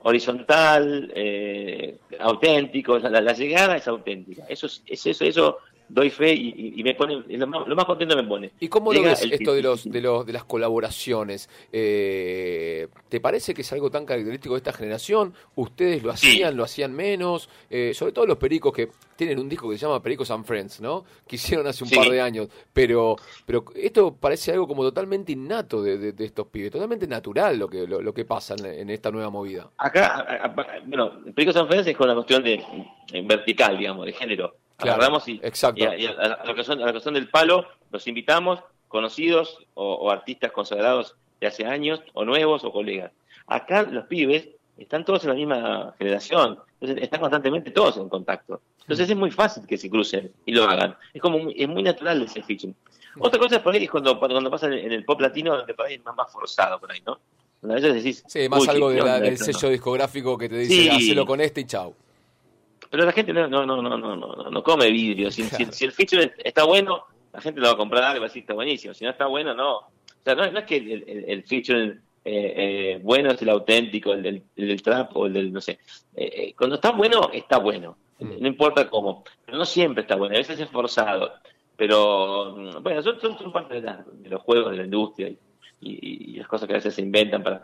Horizontal, 0.00 1.12
eh, 1.14 1.98
auténtico, 2.20 2.98
la, 2.98 3.20
la 3.20 3.32
llegada 3.32 3.76
es 3.76 3.88
auténtica. 3.88 4.44
Eso 4.48 4.66
es, 4.66 4.82
es 4.86 5.06
eso, 5.06 5.24
eso 5.24 5.58
doy 5.88 6.10
fe 6.10 6.32
y, 6.34 6.48
y- 6.56 6.80
y 6.80 6.82
me 6.82 6.94
pone, 6.94 7.22
lo 7.28 7.46
más, 7.46 7.66
lo 7.66 7.74
más 7.76 7.84
contento 7.84 8.14
me 8.16 8.24
pone. 8.24 8.50
¿Y 8.60 8.68
cómo 8.68 8.92
lo 8.92 8.98
Llega 9.00 9.10
ves 9.10 9.22
el 9.22 9.32
esto 9.32 9.54
de 9.54 9.62
los 9.62 9.90
de 9.90 10.00
los 10.00 10.26
de 10.26 10.32
las 10.32 10.44
colaboraciones? 10.44 11.48
Eh, 11.72 12.88
¿Te 13.08 13.20
parece 13.20 13.54
que 13.54 13.62
es 13.62 13.72
algo 13.72 13.90
tan 13.90 14.04
característico 14.04 14.54
de 14.54 14.58
esta 14.58 14.72
generación? 14.72 15.32
¿Ustedes 15.56 16.02
lo 16.02 16.14
Sí. 16.16 16.28
hacían, 16.32 16.56
lo 16.56 16.64
hacían 16.64 16.92
menos? 16.94 17.48
Eh, 17.70 17.92
sobre 17.94 18.12
todo 18.12 18.26
los 18.26 18.36
pericos 18.36 18.72
que 18.72 18.88
tienen 19.16 19.38
un 19.38 19.48
disco 19.48 19.68
que 19.70 19.76
se 19.78 19.86
llama 19.86 20.02
Pericos 20.02 20.30
and 20.30 20.44
Friends, 20.44 20.80
¿no? 20.80 21.04
Que 21.26 21.36
hicieron 21.36 21.66
hace 21.66 21.82
un 21.84 21.90
Sí. 21.90 21.96
par 21.96 22.08
de 22.08 22.20
años. 22.20 22.48
Pero 22.72 23.16
pero 23.46 23.64
esto 23.74 24.14
parece 24.14 24.52
algo 24.52 24.68
como 24.68 24.82
totalmente 24.82 25.32
innato 25.32 25.82
de, 25.82 25.96
de- 25.98 26.12
de 26.12 26.24
estos 26.24 26.46
pibes, 26.48 26.70
totalmente 26.70 27.06
natural 27.06 27.58
lo 27.58 27.68
que 27.68 27.86
lo, 27.86 28.00
lo 28.02 28.12
que 28.12 28.24
pasa 28.24 28.54
en, 28.58 28.66
en 28.66 28.90
esta 28.90 29.10
nueva 29.10 29.30
movida. 29.30 29.70
Acá, 29.78 30.06
a- 30.18 30.44
a- 30.46 30.82
bueno, 30.86 31.12
Perico 31.34 31.52
San 31.52 31.66
Félix 31.68 31.86
es 31.88 31.96
con 31.96 32.06
una 32.06 32.14
cuestión 32.14 32.42
de 32.44 32.54
eh, 33.12 33.22
vertical, 33.24 33.78
digamos, 33.78 34.06
de 34.06 34.12
género. 34.12 34.54
Claro, 34.78 34.94
Agarramos 35.02 35.26
y, 35.28 35.40
exacto. 35.42 35.80
y 35.82 35.86
a, 35.86 35.96
y 35.96 36.06
a- 36.06 36.10
a 36.12 36.44
la 36.44 36.52
ocasión, 36.52 36.80
a 36.80 36.84
la 36.84 36.90
ocasión 36.92 37.14
del 37.14 37.28
palo 37.28 37.66
los 37.90 38.06
invitamos, 38.06 38.60
conocidos 38.86 39.58
o, 39.74 39.94
o 39.94 40.10
artistas 40.10 40.52
consagrados 40.52 41.16
de 41.40 41.48
hace 41.48 41.66
años, 41.66 42.00
o 42.14 42.24
nuevos 42.24 42.64
o 42.64 42.72
colegas. 42.72 43.10
Acá 43.48 43.82
los 43.82 44.06
pibes 44.06 44.48
están 44.76 45.04
todos 45.04 45.24
en 45.24 45.30
la 45.30 45.34
misma 45.34 45.94
generación, 45.98 46.58
entonces 46.80 47.02
están 47.02 47.20
constantemente 47.20 47.70
todos 47.72 47.96
en 47.96 48.08
contacto. 48.08 48.60
Entonces 48.82 49.10
es 49.10 49.16
muy 49.16 49.30
fácil 49.32 49.66
que 49.66 49.76
se 49.76 49.90
crucen 49.90 50.32
y 50.46 50.52
lo 50.52 50.64
hagan. 50.64 50.96
Es 51.12 51.20
como 51.20 51.38
muy, 51.40 51.54
es 51.60 51.68
muy 51.68 51.82
natural 51.82 52.22
ese 52.22 52.42
featuring. 52.42 52.74
Otra 53.18 53.38
cosa 53.40 53.60
por 53.62 53.74
ahí 53.74 53.84
es 53.84 53.90
cuando, 53.90 54.16
cuando 54.18 54.48
pasa 54.50 54.66
en 54.68 54.92
el, 54.92 55.04
pop 55.04 55.20
latino, 55.20 55.56
donde 55.56 55.74
por 55.74 55.86
ahí 55.86 55.94
es 55.94 56.04
más, 56.04 56.14
más 56.14 56.32
forzado 56.32 56.78
por 56.78 56.92
ahí, 56.92 57.02
¿no? 57.04 57.18
A 57.64 57.74
veces 57.74 57.94
decís, 57.94 58.22
Sí, 58.28 58.48
más 58.48 58.62
"Uy, 58.62 58.68
algo 58.68 58.88
¿qué 58.90 58.94
de 58.94 59.02
la- 59.02 59.18
del 59.20 59.36
sello 59.38 59.58
no?". 59.64 59.68
discográfico 59.70 60.38
que 60.38 60.48
te 60.48 60.58
dice, 60.58 60.72
Sí. 60.74 60.88
hacelo 60.88 61.26
con 61.26 61.40
este 61.40 61.62
y 61.62 61.64
chau. 61.66 61.94
Pero 62.90 63.04
la 63.04 63.12
gente 63.12 63.32
no, 63.32 63.46
no, 63.48 63.66
no, 63.66 63.82
no, 63.82 63.96
no, 63.98 64.16
no, 64.16 64.50
no 64.50 64.62
come 64.62 64.90
vidrio. 64.90 65.30
Si, 65.30 65.42
si- 65.44 65.64
si 65.66 65.84
el 65.84 65.92
feature 65.92 66.32
está 66.38 66.64
bueno, 66.64 67.04
la 67.32 67.40
gente 67.40 67.60
lo 67.60 67.66
va 67.68 67.72
a 67.74 67.76
comprar 67.76 68.16
y 68.16 68.18
va 68.18 68.24
a 68.26 68.28
decir 68.28 68.42
está 68.42 68.54
buenísimo. 68.54 68.94
Si 68.94 69.04
no 69.04 69.10
está 69.10 69.26
bueno, 69.26 69.54
no. 69.54 69.76
O 69.78 69.84
sea, 70.24 70.34
no, 70.34 70.50
no 70.50 70.58
es 70.58 70.64
que 70.64 70.76
el, 70.76 71.04
el, 71.06 71.24
el 71.28 71.42
feature 71.44 71.98
eh, 72.24 72.54
eh, 72.94 73.00
bueno 73.02 73.30
es 73.30 73.40
el 73.42 73.48
auténtico, 73.50 74.12
el 74.12 74.22
del, 74.22 74.42
el 74.56 74.68
del 74.68 74.82
trap 74.82 75.16
o 75.16 75.26
el 75.26 75.32
del, 75.34 75.52
no 75.52 75.60
sé. 75.60 75.72
Eh, 76.16 76.30
eh, 76.34 76.54
cuando 76.56 76.76
está 76.76 76.90
bueno, 76.92 77.30
está 77.32 77.58
bueno. 77.58 77.96
Mm. 78.18 78.40
No 78.40 78.48
importa 78.48 78.88
cómo. 78.88 79.22
Pero 79.44 79.58
no 79.58 79.64
siempre 79.64 80.02
está 80.02 80.16
bueno. 80.16 80.34
A 80.34 80.38
veces 80.38 80.58
es 80.58 80.68
forzado. 80.70 81.32
Pero, 81.76 82.54
mm, 82.56 82.82
bueno, 82.82 83.02
son, 83.02 83.20
son, 83.20 83.38
son 83.38 83.52
parte 83.52 83.74
de, 83.74 83.82
la- 83.82 84.04
de 84.10 84.28
los 84.30 84.42
juegos 84.42 84.72
de 84.72 84.78
la 84.78 84.84
industria 84.84 85.28
y, 85.28 85.38
y- 85.80 86.32
y 86.32 86.36
las 86.38 86.48
cosas 86.48 86.66
que 86.66 86.72
a 86.74 86.76
veces 86.78 86.94
se 86.94 87.02
inventan 87.02 87.42
para, 87.42 87.62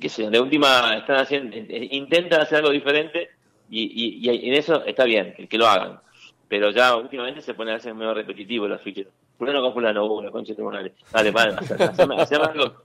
qué 0.00 0.08
sé 0.08 0.22
yo, 0.24 0.30
de 0.30 0.40
última 0.40 0.96
están 0.96 1.16
haciendo, 1.18 1.56
intentan 1.56 2.40
hacer 2.40 2.58
algo 2.58 2.70
diferente 2.70 3.28
y, 3.72 4.28
y, 4.28 4.30
y 4.30 4.48
en 4.50 4.54
eso 4.54 4.84
está 4.84 5.04
bien, 5.04 5.32
que, 5.34 5.48
que 5.48 5.56
lo 5.56 5.66
hagan. 5.66 5.98
Pero 6.46 6.70
ya 6.70 6.94
últimamente 6.94 7.40
se 7.40 7.54
pone 7.54 7.70
a 7.70 7.74
veces 7.74 7.94
medio 7.94 8.12
repetitivo 8.12 8.68
los 8.68 8.82
features. 8.82 9.08
Fulano 9.38 9.62
con 9.62 9.72
fulano, 9.72 10.22
la 10.22 10.30
concha 10.30 10.52
de 10.52 10.62
madre. 10.62 10.92
Dale, 11.10 11.30
vale, 11.30 11.54
haceme, 11.78 12.20
haceme 12.20 12.44
algo. 12.44 12.82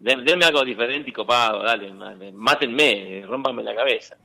denme 0.00 0.44
algo 0.46 0.64
diferente 0.64 1.10
y 1.10 1.12
copado, 1.12 1.62
dale, 1.62 1.92
mátenme, 2.32 3.24
rompanme 3.26 3.62
la 3.62 3.74
cabeza. 3.74 4.16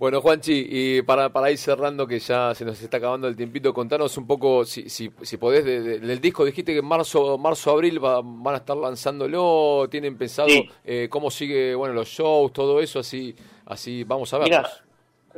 Bueno, 0.00 0.20
Juanchi, 0.20 0.66
y 0.68 1.02
para, 1.02 1.28
para 1.28 1.50
ir 1.50 1.58
cerrando, 1.58 2.06
que 2.06 2.18
ya 2.18 2.54
se 2.54 2.64
nos 2.64 2.80
está 2.80 2.98
acabando 2.98 3.26
el 3.26 3.36
tiempito, 3.36 3.74
contanos 3.74 4.16
un 4.16 4.26
poco, 4.26 4.64
si, 4.64 4.88
si, 4.88 5.10
si 5.22 5.36
podés, 5.36 5.64
del 5.64 6.20
disco. 6.20 6.44
Dijiste 6.44 6.72
que 6.72 6.78
en 6.78 6.84
marzo, 6.84 7.38
marzo 7.38 7.70
abril 7.70 7.98
van 8.00 8.54
a 8.54 8.58
estar 8.58 8.76
lanzándolo, 8.76 9.88
tienen 9.90 10.16
pensado 10.16 10.48
eh, 10.84 11.08
cómo 11.10 11.30
sigue 11.30 11.74
bueno 11.74 11.94
los 11.94 12.08
shows, 12.08 12.52
todo 12.52 12.80
eso, 12.80 13.00
así 13.00 13.34
así 13.66 14.04
vamos 14.04 14.32
a 14.34 14.38
ver. 14.38 14.48
Mira, 14.48 14.70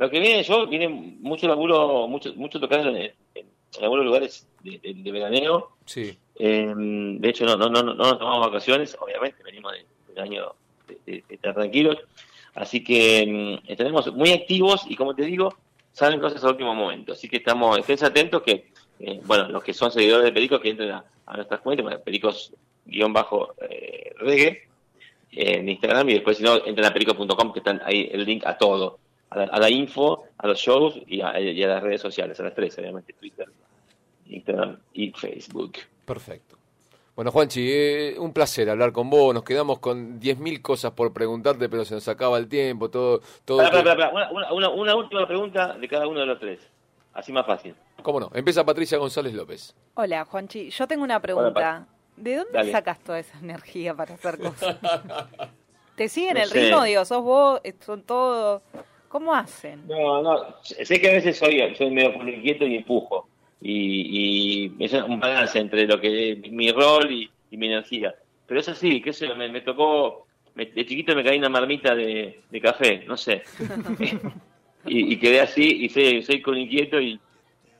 lo 0.01 0.09
que 0.09 0.19
viene 0.19 0.41
yo, 0.41 0.65
viene 0.65 0.89
mucho 0.89 1.47
laburo, 1.47 2.07
mucho, 2.07 2.33
mucho 2.33 2.59
tocar 2.59 2.87
en, 2.87 3.13
algunos 3.79 4.03
lugares 4.03 4.47
de, 4.63 4.79
de, 4.79 5.11
veraneo. 5.11 5.73
Sí. 5.85 6.17
Em, 6.39 7.19
de 7.19 7.29
hecho, 7.29 7.45
no, 7.45 7.55
no, 7.55 7.69
no, 7.69 7.83
no 7.83 7.93
nos 7.93 8.17
tomamos 8.17 8.47
vacaciones, 8.47 8.97
obviamente, 8.99 9.43
venimos 9.43 9.73
del 10.07 10.19
año 10.19 10.55
de, 11.05 11.23
estar 11.29 11.53
tranquilos. 11.53 11.99
Así 12.55 12.83
que 12.83 13.61
mm, 13.63 13.71
estaremos 13.71 14.11
muy 14.11 14.31
activos 14.31 14.87
y 14.89 14.95
como 14.95 15.13
te 15.13 15.21
digo, 15.21 15.55
salen 15.91 16.19
cosas 16.19 16.43
al 16.43 16.53
último 16.53 16.73
momento. 16.73 17.13
Así 17.13 17.29
que 17.29 17.37
estamos, 17.37 17.77
estén 17.77 18.03
atentos 18.03 18.41
que, 18.41 18.71
eh, 18.99 19.21
bueno, 19.23 19.49
los 19.49 19.63
que 19.63 19.75
son 19.75 19.91
seguidores 19.91 20.25
de 20.25 20.31
Pericos 20.31 20.61
que 20.61 20.71
entren 20.71 20.93
a, 20.93 21.05
nuestras 21.35 21.61
cuentas, 21.61 22.01
Pericos-reggae 22.03 24.47
eh, 24.47 24.67
en 25.31 25.69
Instagram 25.69 26.09
y 26.09 26.13
después 26.15 26.37
si 26.37 26.43
no, 26.43 26.55
entren 26.65 26.85
a 26.85 26.91
pericos.com 26.91 27.53
que 27.53 27.59
están 27.59 27.79
ahí 27.85 28.09
el 28.11 28.25
link 28.25 28.47
a 28.47 28.57
todo, 28.57 28.97
a 29.31 29.59
la, 29.59 29.69
info, 29.69 30.25
a 30.37 30.47
los 30.47 30.59
shows 30.59 30.99
y 31.07 31.21
a, 31.21 31.39
y 31.39 31.63
a, 31.63 31.67
las 31.67 31.83
redes 31.83 32.01
sociales, 32.01 32.39
a 32.39 32.43
las 32.43 32.53
tres, 32.53 32.77
obviamente, 32.77 33.13
Twitter, 33.13 33.47
Instagram 34.25 34.77
y 34.93 35.11
Facebook. 35.11 35.77
Perfecto. 36.05 36.57
Bueno, 37.15 37.31
Juanchi, 37.31 37.69
eh, 37.71 38.15
un 38.19 38.33
placer 38.33 38.69
hablar 38.69 38.91
con 38.91 39.09
vos. 39.09 39.33
Nos 39.33 39.43
quedamos 39.43 39.79
con 39.79 40.19
10.000 40.19 40.61
cosas 40.61 40.91
por 40.91 41.13
preguntarte, 41.13 41.69
pero 41.69 41.85
se 41.85 41.93
nos 41.93 42.07
acaba 42.07 42.37
el 42.37 42.47
tiempo. 42.47 42.89
todo, 42.89 43.21
todo 43.45 43.59
Una, 44.51 44.95
última 44.95 45.27
pregunta 45.27 45.73
de 45.77 45.87
cada 45.87 46.07
uno 46.07 46.21
de 46.21 46.25
los 46.25 46.39
tres. 46.39 46.59
Así 47.13 47.31
más 47.31 47.45
fácil. 47.45 47.75
¿Cómo 48.01 48.19
no? 48.19 48.31
Empieza 48.33 48.65
Patricia 48.65 48.97
González 48.97 49.33
López. 49.33 49.75
Hola, 49.95 50.25
Juanchi. 50.25 50.69
Yo 50.69 50.87
tengo 50.87 51.03
una 51.03 51.19
pregunta. 51.21 51.87
¿De 52.17 52.35
dónde 52.35 52.71
sacas 52.71 52.99
toda 52.99 53.19
esa 53.19 53.37
energía 53.39 53.93
para 53.93 54.15
hacer 54.15 54.37
cosas? 54.37 54.77
¿Te 55.95 56.09
siguen 56.09 56.37
el 56.37 56.49
ritmo? 56.49 56.83
Digo, 56.83 57.05
sos 57.05 57.23
vos, 57.23 57.61
son 57.85 58.03
todos. 58.03 58.61
¿Cómo 59.11 59.35
hacen? 59.35 59.85
No, 59.87 60.21
no. 60.21 60.55
Sé 60.63 61.01
que 61.01 61.09
a 61.09 61.13
veces 61.13 61.37
soy, 61.37 61.75
soy 61.75 61.91
medio 61.91 62.13
inquieto 62.29 62.65
y 62.65 62.77
empujo 62.77 63.27
y, 63.59 64.71
y 64.79 64.85
es 64.85 64.93
un 64.93 65.19
balance 65.19 65.59
entre 65.59 65.85
lo 65.85 65.99
que 65.99 66.31
es 66.31 66.51
mi 66.51 66.71
rol 66.71 67.11
y, 67.11 67.29
mi 67.51 67.67
energía. 67.67 68.15
Pero 68.47 68.61
es 68.61 68.69
así, 68.69 69.01
qué 69.01 69.11
sé 69.11 69.27
me, 69.35 69.49
me 69.49 69.59
tocó, 69.59 70.27
de 70.55 70.85
chiquito 70.85 71.13
me 71.13 71.25
caí 71.25 71.37
una 71.37 71.49
marmita 71.49 71.93
de, 71.93 72.41
café, 72.61 73.03
no 73.05 73.17
sé. 73.17 73.43
y, 74.85 75.17
quedé 75.17 75.41
así 75.41 75.83
y 75.83 75.89
soy, 75.89 76.23
soy 76.23 76.41
con 76.41 76.57
inquieto 76.57 77.01
y, 77.01 77.19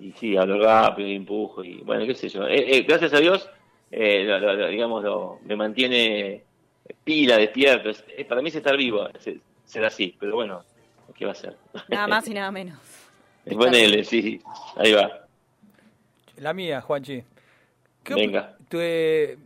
y 0.02 0.12
sí, 0.12 0.36
hablo 0.36 0.62
rápido 0.62 1.08
y 1.08 1.16
empujo 1.16 1.64
y 1.64 1.78
bueno, 1.78 2.06
qué 2.06 2.14
sé 2.14 2.28
yo. 2.28 2.46
Eh, 2.46 2.76
eh, 2.76 2.82
gracias 2.82 3.14
a 3.14 3.20
Dios, 3.22 3.50
eh, 3.90 4.68
digamos, 4.70 5.06
me 5.46 5.56
mantiene 5.56 6.44
pila, 7.06 7.38
despierto. 7.38 7.90
para 8.28 8.42
mí 8.42 8.50
es 8.50 8.56
estar 8.56 8.76
vivo, 8.76 9.08
ser 9.64 9.86
así, 9.86 10.14
pero 10.20 10.36
bueno, 10.36 10.66
¿qué 11.14 11.26
va 11.26 11.32
a 11.32 11.36
ser? 11.36 11.58
Nada 11.90 12.08
más 12.08 12.28
y 12.28 12.34
nada 12.34 12.52
menos. 12.52 12.80
L, 13.46 14.04
sí, 14.04 14.42
ahí 14.76 14.94
va. 14.94 15.26
La 16.38 16.54
mía, 16.54 16.82
Juanchi. 16.82 17.24
¿Qué 18.04 18.14
Venga. 18.16 18.56
Tu, 18.68 18.78
eh, 18.80 19.38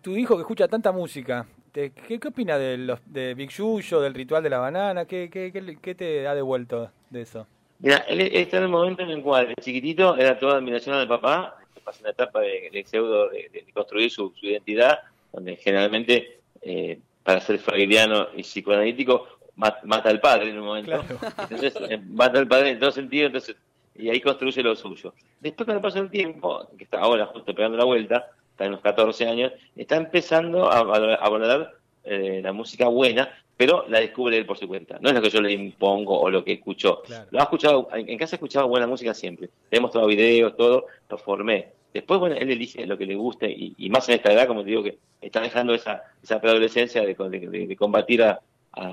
tu, 0.00 0.16
hijo 0.16 0.36
que 0.36 0.42
escucha 0.42 0.68
tanta 0.68 0.92
música, 0.92 1.46
¿qué, 1.72 1.92
qué 1.92 2.28
opina 2.28 2.58
de, 2.58 2.76
los, 2.76 3.00
de 3.06 3.34
Big 3.34 3.50
Yuyo, 3.50 4.00
del 4.00 4.14
ritual 4.14 4.42
de 4.42 4.50
la 4.50 4.58
banana? 4.58 5.04
¿Qué, 5.06 5.30
qué, 5.30 5.52
qué, 5.80 5.94
te 5.94 6.26
ha 6.26 6.34
devuelto 6.34 6.90
de 7.10 7.22
eso? 7.22 7.46
Mira, 7.78 7.98
él 8.08 8.20
está 8.20 8.58
en 8.58 8.64
el 8.64 8.68
momento 8.68 9.02
en 9.02 9.10
el 9.10 9.22
cual, 9.22 9.48
el 9.48 9.56
chiquitito, 9.56 10.16
era 10.16 10.38
toda 10.38 10.56
admiración 10.56 10.96
al 10.96 11.08
papá, 11.08 11.56
pasa 11.82 12.00
una 12.00 12.10
etapa 12.10 12.40
de, 12.40 12.84
pseudo, 12.86 13.28
de, 13.28 13.66
construir 13.72 14.10
su, 14.10 14.32
identidad, 14.42 15.00
donde 15.32 15.56
generalmente, 15.56 16.40
eh, 16.62 17.00
para 17.22 17.40
ser 17.40 17.58
freudiano 17.58 18.28
y 18.36 18.42
psicoanalítico, 18.42 19.26
mata 19.56 20.08
al 20.08 20.20
padre 20.20 20.50
en 20.50 20.58
un 20.58 20.66
momento. 20.66 21.04
Entonces, 21.38 21.74
eh, 21.88 21.98
mata 21.98 22.38
al 22.38 22.48
padre 22.48 22.70
en 22.70 22.78
todo 22.78 22.90
sentido, 22.90 23.26
entonces 23.26 23.56
y 23.94 24.08
ahí 24.08 24.20
construye 24.20 24.62
lo 24.62 24.74
suyo. 24.74 25.14
Después 25.40 25.68
pasa 25.80 25.98
el 25.98 26.10
tiempo, 26.10 26.66
que 26.76 26.84
está 26.84 27.00
ahora 27.00 27.26
justo 27.26 27.54
pegando 27.54 27.76
la 27.76 27.84
vuelta, 27.84 28.30
está 28.50 28.64
en 28.64 28.72
los 28.72 28.80
14 28.80 29.26
años, 29.26 29.52
está 29.76 29.96
empezando 29.96 30.70
a, 30.70 30.82
valorar 30.82 31.74
eh, 32.04 32.40
la 32.42 32.52
música 32.52 32.88
buena, 32.88 33.28
pero 33.56 33.84
la 33.88 34.00
descubre 34.00 34.36
él 34.38 34.46
por 34.46 34.58
su 34.58 34.66
cuenta. 34.66 34.98
No 35.00 35.08
es 35.08 35.14
lo 35.14 35.22
que 35.22 35.30
yo 35.30 35.40
le 35.40 35.52
impongo 35.52 36.18
o 36.18 36.30
lo 36.30 36.44
que 36.44 36.54
escucho. 36.54 37.02
Lo 37.30 37.40
ha 37.40 37.42
escuchado, 37.42 37.88
en, 37.92 38.18
casa 38.18 38.36
he 38.36 38.38
escuchado 38.38 38.68
buena 38.68 38.86
música 38.86 39.14
siempre. 39.14 39.50
Le 39.70 39.78
he 39.78 39.80
mostrado 39.80 40.06
videos, 40.06 40.56
todo, 40.56 40.86
lo 41.08 41.18
formé. 41.18 41.68
Después, 41.92 42.18
bueno, 42.18 42.36
él 42.36 42.50
elige 42.50 42.86
lo 42.86 42.96
que 42.96 43.04
le 43.04 43.14
guste 43.14 43.50
y, 43.50 43.90
más 43.90 44.08
en 44.08 44.14
esta 44.14 44.32
edad, 44.32 44.46
como 44.46 44.62
te 44.62 44.70
digo, 44.70 44.82
que 44.82 44.96
está 45.20 45.42
dejando 45.42 45.74
esa, 45.74 46.02
esa 46.22 46.40
preadolescencia 46.40 47.02
de, 47.02 47.14
de 47.14 47.76
combatir 47.76 48.22
a, 48.22 48.40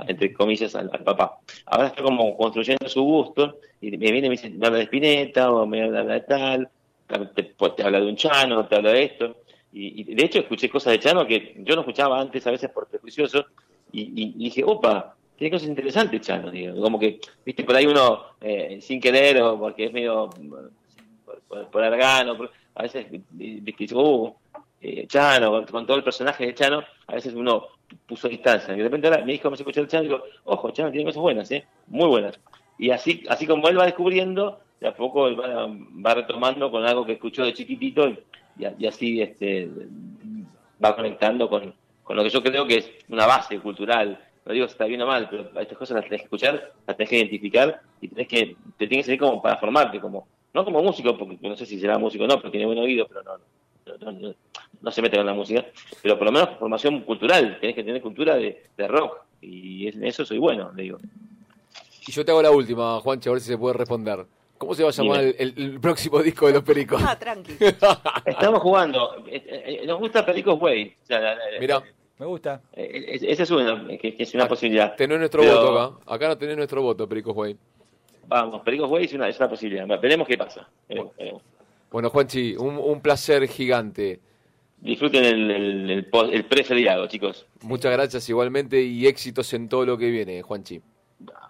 entre 0.08 0.34
comillas, 0.34 0.76
al, 0.76 0.90
papá. 0.90 1.40
Ahora 1.66 1.88
está 1.88 2.04
como 2.04 2.36
construyendo 2.36 2.90
su 2.90 3.02
gusto 3.02 3.60
y 3.82 3.92
me 3.92 3.98
viene 3.98 4.20
y 4.28 4.30
me 4.30 4.30
dice, 4.30 4.50
me 4.50 4.68
habla 4.68 4.80
de 4.80 4.86
Spinetta 4.86 5.52
o 5.52 5.66
me 5.66 5.84
habla 5.84 6.04
de 6.04 6.22
tal, 6.22 6.70
te, 7.34 7.44
pues, 7.44 7.76
te 7.76 7.84
habla 7.84 8.00
de 8.00 8.08
un 8.08 8.16
Chano, 8.16 8.68
te 8.68 8.76
habla 8.76 8.92
de 8.92 9.04
esto. 9.04 9.38
Y, 9.72 10.04
de 10.16 10.26
hecho 10.26 10.40
escuché 10.40 10.70
cosas 10.70 10.94
de 10.94 11.00
Chano 11.00 11.28
que 11.28 11.56
yo 11.60 11.76
no 11.76 11.82
escuchaba 11.82 12.20
antes 12.20 12.46
a 12.48 12.52
veces 12.52 12.72
por 12.72 12.88
prejuicioso 12.88 13.46
y, 13.92 14.34
dije, 14.34 14.64
opa, 14.64 15.16
tiene 15.38 15.52
cosas 15.52 15.70
interesantes 15.70 16.22
Chano, 16.22 16.52
digo, 16.52 16.82
como 16.82 17.00
que, 17.00 17.20
viste, 17.46 17.64
por 17.64 17.76
ahí 17.76 17.86
uno 17.86 18.24
eh, 18.42 18.80
sin 18.82 19.00
querer 19.00 19.42
o 19.42 19.60
porque 19.60 19.86
es 19.86 19.94
medio 19.94 20.30
por, 21.48 21.68
por, 21.70 21.84
argano, 21.84 22.36
a 22.76 22.84
veces, 22.84 23.06
viste, 23.30 23.96
uh, 23.96 24.34
eh, 24.82 25.06
Chano, 25.08 25.66
con, 25.66 25.86
todo 25.86 25.98
el 25.98 26.04
personaje 26.04 26.48
de 26.48 26.54
Chano, 26.54 26.84
a 27.08 27.16
veces 27.16 27.34
uno 27.34 27.68
puso 28.06 28.28
distancia. 28.28 28.74
Y 28.74 28.78
de 28.78 28.84
repente 28.84 29.08
ahora 29.08 29.26
mi 29.26 29.34
hijo 29.34 29.50
me 29.50 29.56
escucha 29.56 29.82
el 29.82 29.88
Chano 29.88 30.04
y 30.04 30.08
digo, 30.08 30.24
ojo, 30.46 30.72
Chano 30.72 30.92
tiene 30.92 31.06
cosas 31.06 31.22
buenas, 31.22 31.52
¿eh? 31.52 31.66
Muy 31.88 32.08
buenas. 32.08 32.40
Y 32.78 32.92
así, 32.92 33.24
así 33.30 33.46
como 33.46 33.68
él 33.68 33.78
va 33.78 33.86
descubriendo, 33.86 34.60
de 34.80 34.88
a 34.88 34.96
poco 34.96 35.28
él 35.28 35.38
va, 35.38 36.14
retomando 36.14 36.72
con 36.72 36.86
algo 36.86 37.06
que 37.06 37.14
escuchó 37.14 37.44
de 37.44 37.54
chiquitito 37.54 38.08
y, 38.58 38.86
así 38.86 39.22
este, 39.22 39.70
va 40.84 40.96
conectando 40.96 41.50
con, 41.50 41.74
con 42.04 42.16
lo 42.16 42.24
que 42.24 42.30
yo 42.30 42.42
creo 42.42 42.66
que 42.66 42.78
es 42.78 42.92
una 43.10 43.26
base 43.26 43.60
cultural. 43.60 44.20
No 44.46 44.54
digo 44.54 44.68
si 44.68 44.72
está 44.72 44.86
bien 44.86 45.02
o 45.02 45.06
mal, 45.06 45.28
pero 45.30 45.50
estas 45.60 45.78
cosas 45.78 45.96
las 45.96 46.06
tenés 46.06 46.22
que 46.22 46.26
escuchar, 46.26 46.74
las 46.88 46.98
tenés 46.98 47.10
que 47.10 47.18
identificar 47.18 47.82
y 48.02 48.08
tenés 48.08 48.28
que, 48.28 48.56
te 48.78 48.88
tienes 48.88 49.06
que 49.06 49.12
servir 49.12 49.20
como 49.20 49.42
para 49.42 49.58
formarte, 49.58 50.00
como, 50.00 50.28
no 50.54 50.66
como 50.66 50.82
músico, 50.82 51.18
porque 51.18 51.38
no 51.48 51.56
sé 51.56 51.66
si 51.66 51.80
será 51.80 51.98
músico 51.98 52.24
o 52.24 52.28
no, 52.28 52.36
porque 52.36 52.52
tiene 52.52 52.66
buen 52.66 52.80
oído, 52.80 53.08
pero 53.08 53.24
no, 53.24 53.38
no, 54.00 54.12
no, 54.12 54.36
se 54.92 55.02
mete 55.02 55.18
con 55.18 55.26
la 55.26 55.34
música, 55.34 55.66
pero 56.02 56.18
por 56.18 56.26
lo 56.26 56.32
menos 56.32 56.58
formación 56.58 57.02
cultural, 57.02 57.58
tenés 57.60 57.76
que 57.76 57.84
tener 57.84 58.02
cultura 58.02 58.36
de, 58.36 58.88
rock, 58.88 59.20
y 59.42 59.88
en 59.88 60.04
eso 60.06 60.26
soy 60.26 60.38
bueno, 60.38 60.72
le 60.76 60.84
digo. 60.84 60.98
Y 62.08 62.12
yo 62.12 62.26
te 62.26 62.32
hago 62.32 62.42
la 62.42 62.52
última, 62.52 63.00
Juancho, 63.02 63.30
a 63.30 63.34
ver 63.34 63.42
si 63.42 63.50
se 63.50 63.58
puede 63.58 63.76
responder. 63.76 64.26
¿Cómo 64.58 64.74
se 64.74 64.84
va 64.84 64.90
a 64.90 64.92
llamar 64.92 65.24
el, 65.38 65.80
próximo 65.80 66.20
disco 66.24 66.48
de 66.48 66.54
los 66.54 66.64
Pericos? 66.64 67.02
Ah, 67.06 67.18
tranqui. 67.18 67.54
Estamos 68.26 68.62
jugando. 68.62 69.24
Eh, 69.26 69.44
eh, 69.46 69.88
nos 69.88 70.00
gusta 70.00 70.26
Pericos 70.26 70.60
Way. 70.60 70.96
Mira. 71.60 71.82
Me 72.18 72.26
gusta. 72.26 72.62
Eh, 72.74 73.18
esa 73.22 73.44
es 73.44 73.52
una, 73.52 73.88
que, 73.98 74.16
es 74.20 74.34
una 74.34 74.46
posibilidad. 74.46 74.94
Tenés 74.98 75.18
nuestro 75.18 75.42
voto 75.42 75.80
acá. 75.80 75.96
Acá 76.06 76.28
no 76.28 76.38
tenés 76.38 76.58
nuestro 76.58 76.82
voto, 76.82 77.08
Pericos 77.08 77.34
Way. 77.34 77.56
Vamos, 78.28 78.62
Pericos 78.62 78.92
Way 78.92 79.06
es 79.06 79.14
una, 79.14 79.30
es 79.30 79.40
una 79.40 79.50
posibilidad. 79.50 79.88
Veremos 80.02 80.28
qué 80.28 80.38
pasa. 80.38 80.68
Bueno, 81.90 82.10
Juanchi, 82.10 82.58
un, 82.58 82.78
un 82.78 83.02
placer 83.02 83.48
gigante. 83.48 84.20
Disfruten 84.82 85.26
el, 85.26 85.52
el, 85.52 85.90
el, 85.92 87.08
chicos. 87.10 87.46
Muchas 87.62 87.92
gracias 87.92 88.30
igualmente 88.30 88.82
y 88.82 89.08
éxitos 89.08 89.54
en 89.54 89.68
todo 89.68 89.86
lo 89.86 89.98
que 89.98 90.10
viene, 90.10 90.42
Juanchi. 90.42 90.82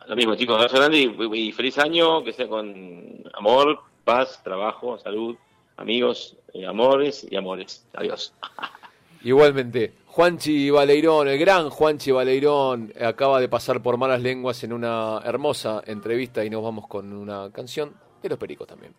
Lo 0.07 0.15
mismo, 0.15 0.35
chicos. 0.35 0.55
Abrazo 0.55 0.77
grande 0.77 1.13
y, 1.33 1.51
feliz 1.51 1.77
año, 1.77 2.23
que 2.23 2.33
sea 2.33 2.47
con 2.47 3.23
amor, 3.33 3.79
paz, 4.03 4.41
trabajo, 4.43 4.97
salud, 4.97 5.35
amigos, 5.77 6.35
eh, 6.53 6.65
amores 6.65 7.27
y 7.29 7.35
amores. 7.35 7.85
Adiós. 7.93 8.33
Igualmente, 9.23 9.93
Juanchi 10.07 10.69
Baleirón, 10.71 11.27
el 11.27 11.37
gran 11.37 11.69
Juanchi 11.69 12.11
Baleirón, 12.11 12.91
acaba 12.99 13.39
de 13.39 13.49
pasar 13.49 13.83
por 13.83 13.97
malas 13.97 14.21
lenguas 14.21 14.63
en 14.63 14.73
una 14.73 15.21
hermosa 15.23 15.83
entrevista 15.85 16.43
y 16.43 16.49
nos 16.49 16.63
vamos 16.63 16.87
con 16.87 17.13
una 17.13 17.51
canción 17.51 17.93
de 18.23 18.29
los 18.29 18.39
Pericos 18.39 18.65
también. 18.65 18.93